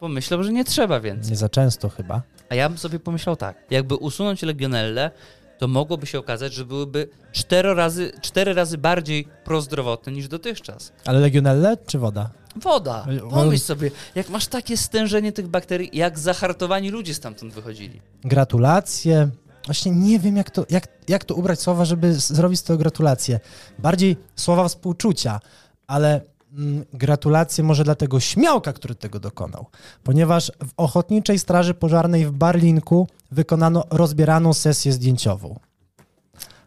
Pomyślał, 0.00 0.42
że 0.42 0.52
nie 0.52 0.64
trzeba 0.64 1.00
więcej. 1.00 1.30
Nie 1.30 1.36
za 1.36 1.48
często 1.48 1.88
chyba. 1.88 2.22
A 2.48 2.54
ja 2.54 2.68
bym 2.68 2.78
sobie 2.78 2.98
pomyślał 3.00 3.36
tak, 3.36 3.56
jakby 3.70 3.94
usunąć 3.96 4.42
legionellę, 4.42 5.10
to 5.58 5.68
mogłoby 5.68 6.06
się 6.06 6.18
okazać, 6.18 6.54
że 6.54 6.64
byłyby 6.64 7.08
cztery 7.32 7.74
razy, 7.74 8.12
cztery 8.20 8.54
razy 8.54 8.78
bardziej 8.78 9.28
prozdrowotne 9.44 10.12
niż 10.12 10.28
dotychczas. 10.28 10.92
Ale 11.04 11.20
legionelle 11.20 11.76
czy 11.86 11.98
woda? 11.98 12.30
Woda. 12.56 13.06
Pomyśl 13.30 13.64
sobie, 13.64 13.90
jak 14.14 14.28
masz 14.28 14.46
takie 14.46 14.76
stężenie 14.76 15.32
tych 15.32 15.48
bakterii, 15.48 15.90
jak 15.92 16.18
zahartowani 16.18 16.90
ludzie 16.90 17.14
stamtąd 17.14 17.52
wychodzili. 17.54 18.00
Gratulacje. 18.24 19.28
Właśnie 19.66 19.92
nie 19.92 20.18
wiem, 20.18 20.36
jak 20.36 20.50
to, 20.50 20.66
jak, 20.70 20.88
jak 21.08 21.24
to 21.24 21.34
ubrać 21.34 21.60
słowa, 21.60 21.84
żeby 21.84 22.14
zrobić 22.14 22.60
z 22.60 22.62
tego 22.62 22.78
gratulacje. 22.78 23.40
Bardziej 23.78 24.16
słowa 24.36 24.68
współczucia, 24.68 25.40
ale 25.86 26.20
mm, 26.52 26.84
gratulacje 26.92 27.64
może 27.64 27.84
dla 27.84 27.94
tego 27.94 28.20
śmiałka, 28.20 28.72
który 28.72 28.94
tego 28.94 29.20
dokonał. 29.20 29.66
Ponieważ 30.04 30.52
w 30.64 30.70
Ochotniczej 30.76 31.38
Straży 31.38 31.74
Pożarnej 31.74 32.26
w 32.26 32.30
Barlinku 32.30 33.08
wykonano 33.30 33.84
rozbieraną 33.90 34.54
sesję 34.54 34.92
zdjęciową 34.92 35.58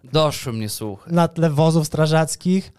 Doszły 0.03 0.53
mnie 0.53 0.69
słuchy. 0.69 1.11
na 1.13 1.27
tle 1.27 1.49
wozów 1.49 1.87
strażackich 1.87 2.71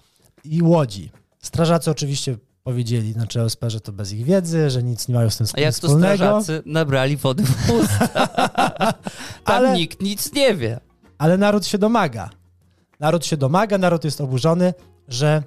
i 0.44 0.62
łodzi. 0.62 1.10
Strażacy 1.42 1.90
oczywiście 1.90 2.36
powiedzieli, 2.66 3.12
znaczy 3.12 3.42
OSP, 3.42 3.64
że 3.68 3.80
to 3.80 3.92
bez 3.92 4.12
ich 4.12 4.24
wiedzy, 4.24 4.70
że 4.70 4.82
nic 4.82 5.08
nie 5.08 5.14
mają 5.14 5.30
z 5.30 5.36
tym 5.36 5.46
A 5.56 5.60
jak 5.60 5.74
to 5.74 5.80
wspólnego. 5.88 6.16
strażacy 6.16 6.62
nabrali 6.66 7.16
wody 7.16 7.42
w 7.44 7.70
usta? 7.70 8.08
Tam 9.44 9.56
Ale- 9.56 9.72
nikt 9.74 10.02
nic 10.02 10.32
nie 10.32 10.54
wie. 10.54 10.80
Ale 11.18 11.38
naród 11.38 11.66
się 11.66 11.78
domaga. 11.78 12.30
Naród 13.00 13.26
się 13.26 13.36
domaga, 13.36 13.78
naród 13.78 14.04
jest 14.04 14.20
oburzony, 14.20 14.74
że 15.08 15.42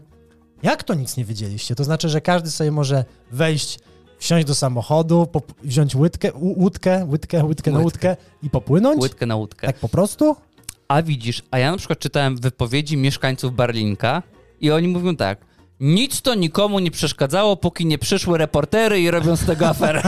jak 0.63 0.84
to 0.84 0.93
nic 0.93 1.17
nie 1.17 1.25
wiedzieliście? 1.25 1.75
To 1.75 1.84
znaczy, 1.84 2.10
że 2.10 2.21
każdy 2.21 2.51
sobie 2.51 2.71
może 2.71 3.05
wejść, 3.32 3.79
wsiąść 4.19 4.47
do 4.47 4.55
samochodu, 4.55 5.27
wziąć 5.63 5.95
łydkę, 5.95 6.32
łódkę, 6.36 7.05
łydkę, 7.05 7.43
łydkę 7.45 7.71
na 7.71 7.79
łódkę 7.79 8.17
i 8.43 8.49
popłynąć? 8.49 9.01
Łydkę 9.01 9.25
na 9.25 9.36
łódkę. 9.36 9.67
Tak 9.67 9.75
po 9.79 9.89
prostu? 9.89 10.36
A 10.88 11.01
widzisz, 11.01 11.43
a 11.51 11.60
ja 11.60 11.71
na 11.71 11.77
przykład 11.77 11.99
czytałem 11.99 12.38
wypowiedzi 12.38 12.97
mieszkańców 12.97 13.55
Barlinka 13.55 14.23
i 14.62 14.71
oni 14.71 14.88
mówią 14.88 15.15
tak. 15.15 15.49
Nic 15.80 16.22
to 16.22 16.36
nikomu 16.36 16.80
nie 16.80 16.92
przeszkadzało, 16.92 17.58
póki 17.58 17.86
nie 17.86 17.98
przyszły 17.98 18.38
reportery 18.38 19.02
i 19.02 19.12
robią 19.12 19.36
z 19.36 19.46
tego 19.46 19.68
aferę. 19.68 20.02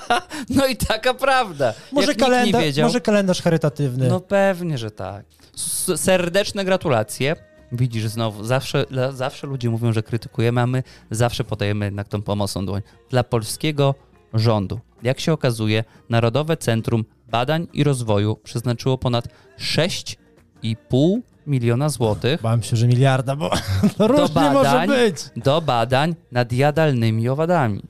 no 0.56 0.66
i 0.66 0.76
taka 0.76 1.14
prawda. 1.14 1.74
Może, 1.92 2.14
kalendarz, 2.14 2.62
wiedział, 2.62 2.86
może 2.88 3.00
kalendarz 3.00 3.42
charytatywny. 3.42 4.08
No 4.08 4.20
pewnie, 4.20 4.78
że 4.78 4.90
tak. 4.90 5.24
S- 5.54 5.92
Serdeczne 6.00 6.64
gratulacje. 6.64 7.36
Widzisz, 7.72 8.06
znowu, 8.06 8.44
zawsze, 8.44 8.84
zawsze 9.12 9.46
ludzie 9.46 9.70
mówią, 9.70 9.92
że 9.92 10.02
krytykujemy, 10.02 10.60
a 10.60 10.66
my 10.66 10.82
zawsze 11.10 11.44
podajemy 11.44 11.84
jednak 11.84 12.08
tą 12.08 12.22
pomocną 12.22 12.66
dłoń. 12.66 12.82
Dla 13.10 13.24
polskiego 13.24 13.94
rządu, 14.34 14.80
jak 15.02 15.20
się 15.20 15.32
okazuje, 15.32 15.84
Narodowe 16.08 16.56
Centrum 16.56 17.04
Badań 17.30 17.66
i 17.72 17.84
Rozwoju 17.84 18.36
przeznaczyło 18.36 18.98
ponad 18.98 19.28
6,5 19.58 21.18
miliona 21.48 21.88
złotych 21.88 22.42
Bałem 22.42 22.62
się, 22.62 22.76
że 22.76 22.86
miliarda, 22.88 23.36
bo 23.36 23.50
to 23.98 24.08
różnie 24.08 24.50
może 24.50 24.70
badań. 24.70 24.88
być. 24.88 25.16
do 25.36 25.60
badań 25.60 26.14
nad 26.32 26.52
jadalnymi 26.52 27.28
owadami. 27.28 27.82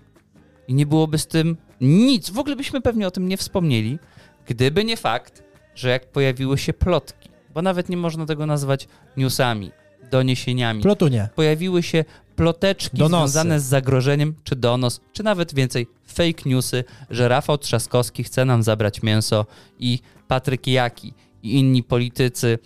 I 0.68 0.74
nie 0.74 0.86
byłoby 0.86 1.18
z 1.18 1.26
tym 1.26 1.56
nic. 1.80 2.30
W 2.30 2.38
ogóle 2.38 2.56
byśmy 2.56 2.80
pewnie 2.80 3.06
o 3.06 3.10
tym 3.10 3.28
nie 3.28 3.36
wspomnieli, 3.36 3.98
gdyby 4.46 4.84
nie 4.84 4.96
fakt, 4.96 5.42
że 5.74 5.88
jak 5.88 6.10
pojawiły 6.12 6.58
się 6.58 6.72
plotki, 6.72 7.28
bo 7.54 7.62
nawet 7.62 7.88
nie 7.88 7.96
można 7.96 8.26
tego 8.26 8.46
nazwać 8.46 8.88
newsami, 9.16 9.70
doniesieniami, 10.10 10.82
Plotunie. 10.82 11.28
pojawiły 11.34 11.82
się 11.82 12.04
ploteczki 12.36 12.96
Donosy. 12.96 13.32
związane 13.32 13.60
z 13.60 13.64
zagrożeniem, 13.64 14.34
czy 14.44 14.56
donos, 14.56 15.00
czy 15.12 15.22
nawet 15.22 15.54
więcej 15.54 15.86
fake 16.06 16.42
newsy, 16.46 16.84
że 17.10 17.28
Rafał 17.28 17.58
Trzaskowski 17.58 18.24
chce 18.24 18.44
nam 18.44 18.62
zabrać 18.62 19.02
mięso 19.02 19.46
i 19.78 19.98
Patryk 20.28 20.66
Jaki 20.66 21.14
i 21.42 21.58
inni 21.58 21.82
politycy 21.82 22.58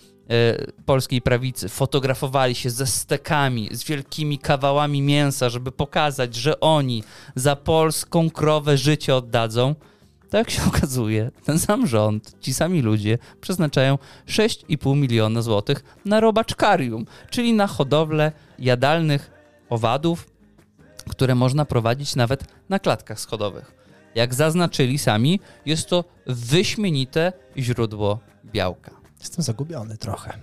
polskiej 0.85 1.21
prawicy 1.21 1.69
fotografowali 1.69 2.55
się 2.55 2.69
ze 2.69 2.87
stekami, 2.87 3.69
z 3.71 3.83
wielkimi 3.83 4.37
kawałami 4.39 5.01
mięsa, 5.01 5.49
żeby 5.49 5.71
pokazać, 5.71 6.35
że 6.35 6.59
oni 6.59 7.03
za 7.35 7.55
polską 7.55 8.29
krowę 8.29 8.77
życie 8.77 9.15
oddadzą. 9.15 9.75
To 10.29 10.37
jak 10.37 10.49
się 10.49 10.61
okazuje, 10.75 11.31
ten 11.45 11.59
sam 11.59 11.87
rząd, 11.87 12.35
ci 12.41 12.53
sami 12.53 12.81
ludzie 12.81 13.17
przeznaczają 13.41 13.97
6,5 14.27 14.95
miliona 14.97 15.41
złotych 15.41 15.83
na 16.05 16.19
robaczkarium, 16.19 17.05
czyli 17.29 17.53
na 17.53 17.67
hodowlę 17.67 18.31
jadalnych 18.59 19.31
owadów, 19.69 20.29
które 21.09 21.35
można 21.35 21.65
prowadzić 21.65 22.15
nawet 22.15 22.43
na 22.69 22.79
klatkach 22.79 23.19
schodowych. 23.19 23.71
Jak 24.15 24.33
zaznaczyli 24.33 24.97
sami, 24.97 25.39
jest 25.65 25.89
to 25.89 26.03
wyśmienite 26.27 27.33
źródło 27.57 28.19
białka. 28.45 29.02
Jestem 29.23 29.43
zagubiony 29.43 29.97
trochę. 29.97 30.33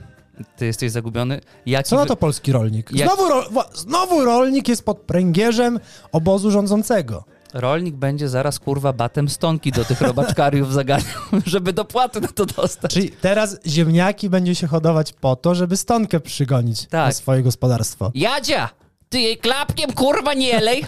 Ty 0.57 0.67
jesteś 0.67 0.91
zagubiony? 0.93 1.41
Jaki 1.67 1.91
Co 1.91 1.97
na 1.97 2.07
to 2.07 2.17
polski 2.17 2.53
rolnik? 2.53 2.91
Jak- 2.93 3.09
Znowu, 3.09 3.29
ro... 3.29 3.45
znowu 3.75 4.25
rolnik 4.25 4.69
jest 4.69 4.85
pod 4.85 4.99
pręgierzem 4.99 5.81
obozu 6.13 6.51
rządzącego. 6.51 7.25
Rolnik 7.55 7.95
będzie 7.95 8.29
zaraz 8.29 8.59
kurwa 8.59 8.93
batem 8.93 9.29
stonki 9.29 9.73
do 9.73 9.85
tych 9.85 10.01
robaczkariów 10.01 10.73
zaganiał, 10.73 11.15
żeby 11.47 11.73
dopłaty 11.73 12.21
na 12.21 12.29
to 12.29 12.47
dostać. 12.47 12.91
Czyli 12.95 13.11
teraz 13.11 13.57
ziemniaki 13.67 14.31
będzie 14.31 14.55
się 14.55 14.67
hodować 14.67 15.13
po 15.13 15.37
to, 15.37 15.55
żeby 15.55 15.77
stonkę 15.77 16.21
przygonić 16.21 16.81
Tak. 16.87 16.91
na 17.07 17.13
swoje 17.13 17.43
gospodarstwo. 17.43 18.11
Jadzia, 18.15 18.69
ty 19.09 19.19
jej 19.21 19.37
klapkiem 19.39 19.93
kurwa 19.93 20.35
nie 20.35 20.61
lej, 20.61 20.85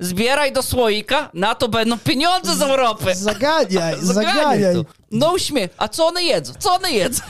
zbieraj 0.00 0.52
do 0.52 0.62
słoika, 0.62 1.30
na 1.34 1.54
to 1.54 1.68
będą 1.68 1.98
pieniądze 1.98 2.56
z 2.56 2.62
Europy. 2.62 3.14
Zaganiaj, 3.30 3.94
Zaganiaj 4.00 4.34
zaganiaj. 4.62 4.74
to. 4.74 4.84
No 5.10 5.38
śmiech, 5.38 5.70
a 5.78 5.88
co 5.88 6.06
one 6.06 6.22
jedzą? 6.22 6.52
Co 6.58 6.74
one 6.74 6.90
jedzą? 6.92 7.22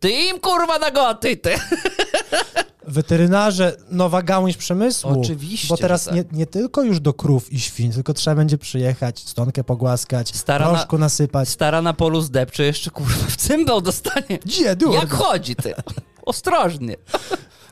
Ty 0.00 0.10
im 0.10 0.40
kurwa 0.40 0.78
na 0.78 0.90
goty, 0.90 1.36
ty. 1.36 1.54
Weterynarze, 2.88 3.76
nowa 3.90 4.22
gałąź 4.22 4.56
przemysłu. 4.56 5.20
Oczywiście, 5.20 5.68
Bo 5.68 5.76
teraz 5.76 6.04
tak. 6.04 6.14
nie, 6.14 6.24
nie 6.32 6.46
tylko 6.46 6.82
już 6.82 7.00
do 7.00 7.12
krów 7.12 7.52
i 7.52 7.60
świń, 7.60 7.92
tylko 7.92 8.14
trzeba 8.14 8.36
będzie 8.36 8.58
przyjechać, 8.58 9.18
stonkę 9.28 9.64
pogłaskać, 9.64 10.36
Stara 10.36 10.72
na- 10.72 10.98
nasypać. 10.98 11.48
Stara 11.48 11.82
na 11.82 11.92
polu 11.92 12.20
zdepcze, 12.20 12.64
jeszcze 12.64 12.90
kurwa 12.90 13.26
w 13.28 13.36
cymbał 13.36 13.80
dostanie. 13.80 14.38
Dziedu, 14.46 14.92
Jak 14.92 15.10
chodzi 15.12 15.56
ty? 15.56 15.74
Ostrożnie. 16.22 16.96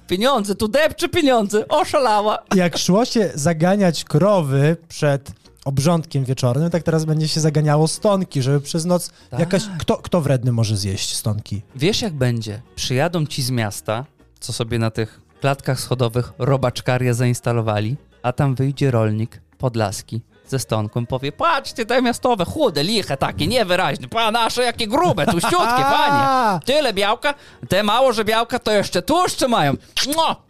Pieniądze, 0.08 0.54
tu 0.54 0.68
depcze 0.68 1.08
pieniądze, 1.08 1.68
oszalała. 1.68 2.38
jak 2.54 2.78
szło 2.78 3.04
się 3.04 3.30
zaganiać 3.34 4.04
krowy 4.04 4.76
przed 4.88 5.32
obrządkiem 5.64 6.24
wieczornym, 6.24 6.70
tak 6.70 6.82
teraz 6.82 7.04
będzie 7.04 7.28
się 7.28 7.40
zaganiało 7.40 7.88
stonki, 7.88 8.42
żeby 8.42 8.60
przez 8.60 8.84
noc 8.84 9.10
Tak. 9.30 9.40
jakaś... 9.40 9.62
Kto, 9.78 9.96
kto 9.96 10.20
wredny 10.20 10.52
może 10.52 10.76
zjeść 10.76 11.16
stonki? 11.16 11.62
Wiesz 11.76 12.02
jak 12.02 12.12
będzie? 12.12 12.62
Przyjadą 12.76 13.26
ci 13.26 13.42
z 13.42 13.50
miasta, 13.50 14.04
co 14.40 14.52
sobie 14.52 14.78
na 14.78 14.90
tych 14.90 15.20
klatkach 15.40 15.80
schodowych 15.80 16.32
robaczkaria 16.38 17.14
zainstalowali, 17.14 17.96
a 18.22 18.32
tam 18.32 18.54
wyjdzie 18.54 18.90
rolnik 18.90 19.40
podlaski 19.58 20.20
ze 20.50 20.58
stonką, 20.58 21.06
powie, 21.06 21.32
patrzcie 21.32 21.86
te 21.86 22.02
miastowe, 22.02 22.44
chude, 22.44 22.84
liche 22.84 23.16
takie, 23.16 23.46
niewyraźne, 23.46 24.08
pa 24.08 24.30
nasze 24.30 24.62
jakie 24.62 24.86
grube, 24.86 25.26
tuściutkie, 25.32 25.82
panie. 25.82 26.60
Tyle 26.64 26.92
białka, 26.92 27.34
te 27.68 27.82
mało, 27.82 28.12
że 28.12 28.24
białka, 28.24 28.58
to 28.58 28.72
jeszcze 28.72 29.02
tłuszcze 29.02 29.48
mają. 29.48 29.74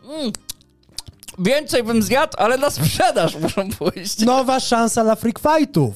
Mm. 0.05 0.33
Więcej 1.39 1.83
bym 1.83 2.03
zjadł, 2.03 2.33
ale 2.37 2.59
na 2.59 2.71
sprzedaż 2.71 3.37
muszą 3.43 3.71
pójść. 3.71 4.19
Nowa 4.19 4.61
szansa 4.61 5.05
dla 5.05 5.17
freak 5.17 5.39
fightów. 5.39 5.95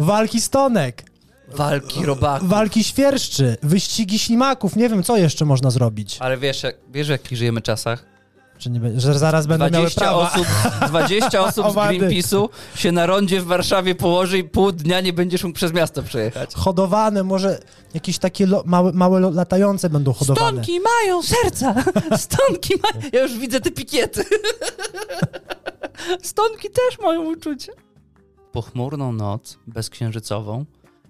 Walki 0.00 0.40
stonek. 0.40 1.08
Walki 1.48 2.04
robaków. 2.04 2.48
walki 2.48 2.84
świerszczy, 2.84 3.56
wyścigi 3.62 4.18
ślimaków, 4.18 4.76
nie 4.76 4.88
wiem, 4.88 5.02
co 5.02 5.16
jeszcze 5.16 5.44
można 5.44 5.70
zrobić. 5.70 6.16
Ale 6.20 6.36
wiesz, 6.36 6.62
jak, 6.62 6.76
wiesz 6.88 7.06
w 7.06 7.10
jakich 7.10 7.38
żyjemy 7.38 7.62
czasach? 7.62 8.04
Czy 8.58 8.70
nie, 8.70 9.00
że 9.00 9.18
zaraz 9.18 9.46
będą 9.46 9.64
miały 9.64 9.72
20 9.72 10.00
prawa. 10.00 10.32
osób, 10.32 10.46
20 10.88 11.40
osób 11.40 11.70
z. 11.70 11.74
Greenpeace'u 11.74 12.48
się 12.74 12.92
na 12.92 13.06
rondzie 13.06 13.40
w 13.40 13.44
Warszawie 13.44 13.94
położy 13.94 14.38
i 14.38 14.44
pół 14.44 14.72
dnia 14.72 15.00
nie 15.00 15.12
będziesz 15.12 15.44
mógł 15.44 15.56
przez 15.56 15.72
miasto 15.72 16.02
przejechać. 16.02 16.54
Hodowane, 16.54 17.22
może 17.22 17.60
jakieś 17.94 18.18
takie 18.18 18.46
lo, 18.46 18.62
małe, 18.66 18.92
małe 18.92 19.20
latające 19.20 19.90
będą 19.90 20.12
hodowane. 20.12 20.50
Stonki 20.50 20.80
mają 20.80 21.22
serca! 21.22 21.74
Stonki 22.16 22.74
mają... 22.82 23.10
Ja 23.12 23.22
już 23.22 23.38
widzę 23.38 23.60
te 23.60 23.70
pikiety. 23.70 24.24
Stonki 26.22 26.68
też 26.70 26.98
mają 27.02 27.24
uczucie. 27.24 27.72
Pochmurną 28.52 29.12
noc, 29.12 29.58
bezksiężycową, 29.66 30.64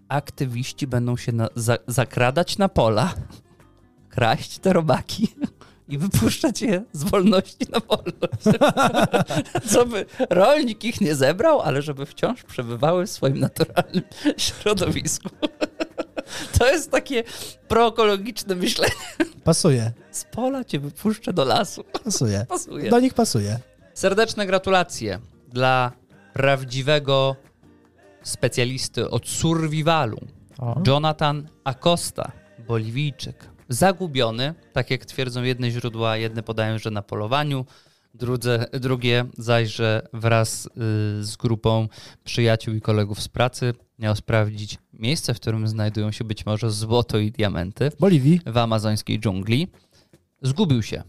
aktywiści 0.09 0.87
będą 0.87 1.17
się 1.17 1.33
na, 1.33 1.49
za, 1.55 1.79
zakradać 1.87 2.59
na 2.59 2.69
pola, 2.69 3.15
kraść 4.15 4.59
te 4.59 4.73
robaki 4.73 5.29
i 5.89 5.99
wypuszczać 5.99 6.63
je 6.63 6.85
z 6.93 7.05
wolności 7.05 7.67
na 7.73 7.81
wolność. 7.81 8.59
Co 9.73 9.87
by 9.87 10.07
rolnik 10.31 10.85
ich 10.85 11.01
nie 11.01 11.15
zebrał, 11.15 11.61
ale 11.61 11.83
żeby 11.83 12.07
wciąż 12.07 12.43
przebywały 12.43 13.07
w 13.07 13.11
swoim 13.11 13.41
naturalnym 13.41 14.03
środowisku. 14.37 15.29
To 16.59 16.67
jest 16.73 16.91
takie 16.91 17.25
proekologiczne 17.69 18.55
myślenie. 18.55 18.93
Pasuje, 19.45 19.93
Z 20.11 20.25
pola 20.25 20.65
cię 20.65 20.79
wypuszczę 20.81 21.33
do 21.33 21.45
lasu. 21.45 21.85
pasuje. 22.05 22.47
Pasuje. 22.49 22.91
Do 22.91 23.01
nich 23.01 23.15
pasuje. 23.15 23.59
Serdeczne 23.95 24.47
gratulacje 24.47 25.19
dla 25.49 25.93
prawdziwego 26.33 27.37
specjalisty 28.23 29.11
od 29.11 29.29
survivalu. 29.29 30.19
O. 30.59 30.81
Jonathan 30.87 31.49
Acosta, 31.65 32.33
Boliwijczyk. 32.69 33.51
Zagubiony, 33.69 34.55
tak 34.73 34.91
jak 34.91 35.05
twierdzą 35.05 35.43
jedne 35.43 35.71
źródła, 35.71 36.17
jedne 36.17 36.43
podają, 36.43 36.79
że 36.79 36.91
na 36.91 37.03
polowaniu, 37.03 37.67
drudze, 38.15 38.67
drugie 38.73 39.25
zaś, 39.39 39.75
że 39.75 40.09
wraz 40.13 40.67
y, 40.67 40.71
z 41.25 41.37
grupą 41.37 41.89
przyjaciół 42.25 42.75
i 42.75 42.81
kolegów 42.81 43.23
z 43.23 43.29
pracy 43.29 43.75
miał 43.99 44.17
sprawdzić 44.17 44.79
miejsce, 44.93 45.35
w 45.35 45.41
którym 45.41 45.69
znajdują 45.69 46.13
się 46.13 46.25
być 46.25 46.47
może 46.47 46.71
złoto 46.71 47.19
i 47.19 47.31
diamenty 47.31 47.91
W 47.91 47.97
Boliwii 47.97 48.41
w 48.47 48.57
amazońskiej 48.57 49.21
dżungli. 49.21 49.69
Zgubił 50.43 50.83
się 50.83 51.03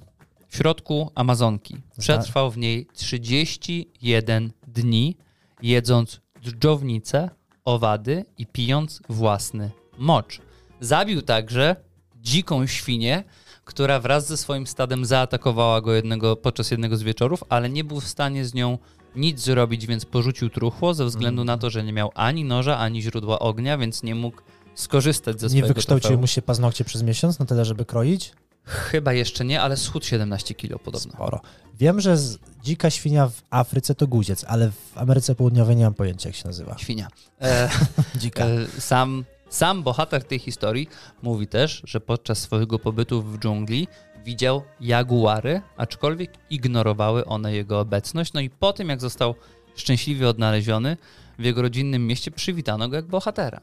w 0.47 0.57
środku 0.57 1.11
Amazonki. 1.15 1.77
Przetrwał 1.99 2.51
w 2.51 2.57
niej 2.57 2.87
31 2.93 4.51
dni, 4.67 5.17
jedząc 5.61 6.21
dżdżownice, 6.41 7.29
owady 7.65 8.25
i 8.37 8.45
pijąc 8.45 9.01
własny 9.09 9.71
mocz. 9.97 10.41
Zabił 10.79 11.21
także 11.21 11.75
dziką 12.21 12.67
świnię, 12.67 13.23
która 13.65 13.99
wraz 13.99 14.27
ze 14.27 14.37
swoim 14.37 14.67
stadem 14.67 15.05
zaatakowała 15.05 15.81
go 15.81 15.93
jednego, 15.93 16.35
podczas 16.35 16.71
jednego 16.71 16.97
z 16.97 17.03
wieczorów, 17.03 17.43
ale 17.49 17.69
nie 17.69 17.83
był 17.83 17.99
w 17.99 18.07
stanie 18.07 18.45
z 18.45 18.53
nią 18.53 18.77
nic 19.15 19.39
zrobić, 19.39 19.85
więc 19.87 20.05
porzucił 20.05 20.49
truchło 20.49 20.93
ze 20.93 21.05
względu 21.05 21.43
na 21.43 21.57
to, 21.57 21.69
że 21.69 21.83
nie 21.83 21.93
miał 21.93 22.11
ani 22.15 22.43
noża, 22.43 22.77
ani 22.77 23.01
źródła 23.01 23.39
ognia, 23.39 23.77
więc 23.77 24.03
nie 24.03 24.15
mógł 24.15 24.41
skorzystać 24.75 25.39
ze 25.39 25.45
nie 25.45 25.49
swojego 25.49 25.67
wykształciły 25.67 26.01
trofeum. 26.01 26.21
mu 26.21 26.27
się 26.27 26.41
paznokcie 26.41 26.85
przez 26.85 27.03
miesiąc 27.03 27.39
na 27.39 27.45
tyle, 27.45 27.65
żeby 27.65 27.85
kroić? 27.85 28.31
Chyba 28.63 29.13
jeszcze 29.13 29.45
nie, 29.45 29.61
ale 29.61 29.77
schód 29.77 30.05
17 30.05 30.53
kilo 30.53 30.79
podobno. 30.79 31.11
Sporo. 31.11 31.41
Wiem, 31.79 32.01
że 32.01 32.17
dzika 32.63 32.89
świnia 32.89 33.27
w 33.27 33.41
Afryce 33.49 33.95
to 33.95 34.07
guziec, 34.07 34.45
ale 34.47 34.71
w 34.71 34.97
Ameryce 34.97 35.35
Południowej 35.35 35.75
nie 35.75 35.83
mam 35.83 35.93
pojęcia, 35.93 36.29
jak 36.29 36.35
się 36.35 36.47
nazywa. 36.47 36.77
Świnia. 36.77 37.07
E, 37.41 37.69
Dzika. 38.15 38.45
e, 38.45 38.67
sam, 38.79 39.25
sam 39.49 39.83
bohater 39.83 40.23
tej 40.23 40.39
historii 40.39 40.89
mówi 41.21 41.47
też, 41.47 41.81
że 41.85 42.01
podczas 42.01 42.37
swojego 42.39 42.79
pobytu 42.79 43.21
w 43.21 43.39
dżungli 43.39 43.87
widział 44.25 44.63
jaguary, 44.81 45.61
aczkolwiek 45.77 46.33
ignorowały 46.49 47.25
one 47.25 47.53
jego 47.53 47.79
obecność. 47.79 48.33
No 48.33 48.41
i 48.41 48.49
po 48.49 48.73
tym, 48.73 48.89
jak 48.89 49.01
został 49.01 49.35
szczęśliwie 49.75 50.29
odnaleziony, 50.29 50.97
w 51.39 51.43
jego 51.43 51.61
rodzinnym 51.61 52.07
mieście 52.07 52.31
przywitano 52.31 52.89
go 52.89 52.95
jak 52.95 53.05
bohatera. 53.05 53.61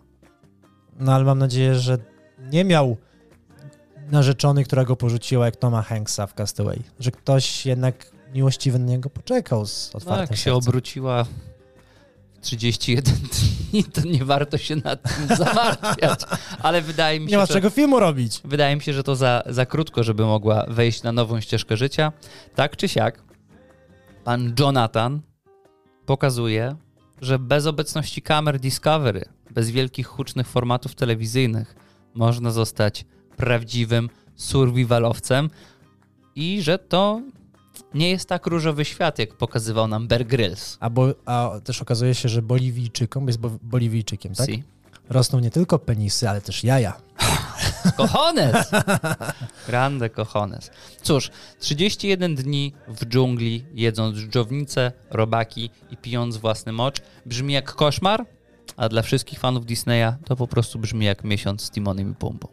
No 0.99 1.13
ale 1.15 1.25
mam 1.25 1.39
nadzieję, 1.39 1.75
że 1.75 1.99
nie 2.53 2.65
miał 2.65 2.97
narzeczonej, 4.11 4.65
która 4.65 4.85
go 4.85 4.97
porzuciła 4.97 5.47
jak 5.47 5.57
Toma 5.57 5.83
Hanksa 5.83 6.27
w 6.27 6.35
Castaway. 6.35 6.83
Że 7.01 7.11
ktoś 7.11 7.67
jednak 7.67 8.11
miłościwy 8.35 8.79
na 8.79 8.85
niego 8.87 9.11
poczekał 9.11 9.67
z 9.67 9.91
No, 9.95 9.99
otwartym 9.99 10.23
jak 10.23 10.31
się 10.31 10.37
sercem. 10.51 10.55
obróciła 10.69 11.25
w 11.25 11.29
31 12.47 13.15
dni, 13.71 13.85
to 13.85 14.01
nie 14.01 14.25
warto 14.25 14.59
się 14.59 14.77
nad 14.77 15.17
tym 15.17 15.37
zamartwiać. 15.47 16.21
Ale 16.63 16.83
wydaje 16.83 17.21
mi 17.21 17.27
się, 17.27 17.31
Nie 17.31 17.39
ma 17.39 17.47
że... 17.47 17.55
czego 17.55 17.71
filmu 17.71 18.01
robić. 18.01 18.41
Wydaje 18.45 18.77
mi 18.77 18.83
się, 18.83 18.93
że 18.93 19.03
to 19.03 19.17
za, 19.17 19.43
za 19.47 19.67
krótko, 19.67 20.03
żeby 20.03 20.25
mogła 20.25 20.67
wejść 20.69 21.03
na 21.03 21.13
nową 21.13 21.41
ścieżkę 21.41 21.77
życia. 21.77 22.13
Tak 22.55 22.77
czy 22.77 22.89
siak, 22.89 23.23
pan 24.25 24.55
Jonathan 24.59 25.21
pokazuje, 26.07 26.77
że 27.21 27.39
bez 27.39 27.67
obecności 27.67 28.23
kamer 28.23 28.59
Discovery, 28.61 29.25
bez 29.51 29.71
wielkich 29.71 30.07
hucznych 30.07 30.49
formatów 30.49 30.95
telewizyjnych, 30.95 31.75
można 32.15 32.51
zostać 32.51 33.05
prawdziwym 33.37 34.11
survivalowcem 34.37 35.51
i 36.35 36.63
że 36.63 36.79
to 36.79 37.21
nie 37.95 38.11
jest 38.11 38.29
tak 38.29 38.47
różowy 38.47 38.85
świat, 38.85 39.19
jak 39.19 39.35
pokazywał 39.35 39.89
nam 39.89 40.09
Bear 40.09 40.27
Grylls. 40.27 40.77
A, 40.81 40.91
bo, 40.91 41.15
a 41.25 41.51
też 41.65 41.83
okazuje 41.83 42.15
się, 42.15 42.29
że 42.29 42.43
Boliwijczykom, 42.43 43.25
bo 43.25 43.29
jest 43.29 43.41
bo, 43.41 43.51
Boliwijczykiem, 43.63 44.35
tak? 44.35 44.47
Si. 44.47 44.63
Rosną 45.11 45.39
nie 45.39 45.51
tylko 45.51 45.79
penisy, 45.79 46.29
ale 46.29 46.41
też 46.41 46.65
jaja. 46.65 46.97
Cojones! 47.97 48.71
Grande 49.67 50.11
cojones. 50.11 50.71
Cóż, 51.03 51.31
31 51.59 52.35
dni 52.35 52.73
w 52.89 53.07
dżungli, 53.07 53.65
jedząc 53.73 54.17
dżdżownice, 54.17 54.93
robaki 55.11 55.71
i 55.91 55.97
pijąc 55.97 56.37
własny 56.37 56.73
mocz, 56.73 56.97
brzmi 57.27 57.55
jak 57.55 57.73
koszmar, 57.73 58.27
a 58.77 58.89
dla 58.89 59.03
wszystkich 59.03 59.39
fanów 59.39 59.67
Disneya 59.67 60.13
to 60.25 60.37
po 60.37 60.47
prostu 60.47 60.79
brzmi 60.79 61.07
jak 61.07 61.25
miesiąc 61.25 61.63
z 61.63 61.71
Timonem 61.71 62.11
i 62.13 62.15
Pumbą. 62.15 62.49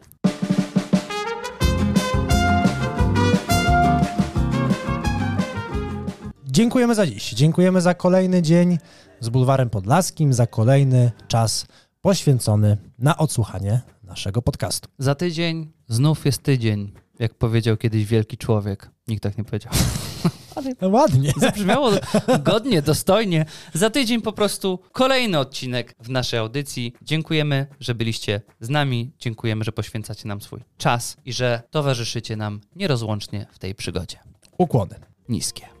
Dziękujemy 6.54 6.94
za 6.94 7.06
dziś. 7.06 7.30
Dziękujemy 7.30 7.80
za 7.80 7.94
kolejny 7.94 8.42
dzień 8.42 8.78
z 9.20 9.28
Bulwarem 9.28 9.70
Podlaskim, 9.70 10.32
za 10.32 10.46
kolejny 10.46 11.12
czas 11.28 11.66
poświęcony 12.00 12.76
na 12.98 13.16
odsłuchanie 13.16 13.80
naszego 14.02 14.42
podcastu. 14.42 14.88
Za 14.98 15.14
tydzień 15.14 15.72
znów 15.88 16.26
jest 16.26 16.42
tydzień, 16.42 16.92
jak 17.18 17.34
powiedział 17.34 17.76
kiedyś 17.76 18.04
wielki 18.04 18.36
człowiek. 18.36 18.90
Nikt 19.08 19.22
tak 19.22 19.38
nie 19.38 19.44
powiedział. 19.44 19.72
No 20.80 20.88
ładnie. 20.88 21.32
Zabrzmiało 21.36 21.90
godnie, 22.40 22.82
dostojnie. 22.82 23.44
Za 23.72 23.90
tydzień 23.90 24.22
po 24.22 24.32
prostu 24.32 24.78
kolejny 24.92 25.38
odcinek 25.38 25.94
w 26.00 26.10
naszej 26.10 26.38
audycji. 26.40 26.94
Dziękujemy, 27.02 27.66
że 27.80 27.94
byliście 27.94 28.40
z 28.60 28.68
nami. 28.68 29.12
Dziękujemy, 29.18 29.64
że 29.64 29.72
poświęcacie 29.72 30.28
nam 30.28 30.40
swój 30.40 30.60
czas 30.76 31.16
i 31.24 31.32
że 31.32 31.62
towarzyszycie 31.70 32.36
nam 32.36 32.60
nierozłącznie 32.76 33.46
w 33.52 33.58
tej 33.58 33.74
przygodzie. 33.74 34.18
Ukłony. 34.58 34.94
Niskie. 35.28 35.73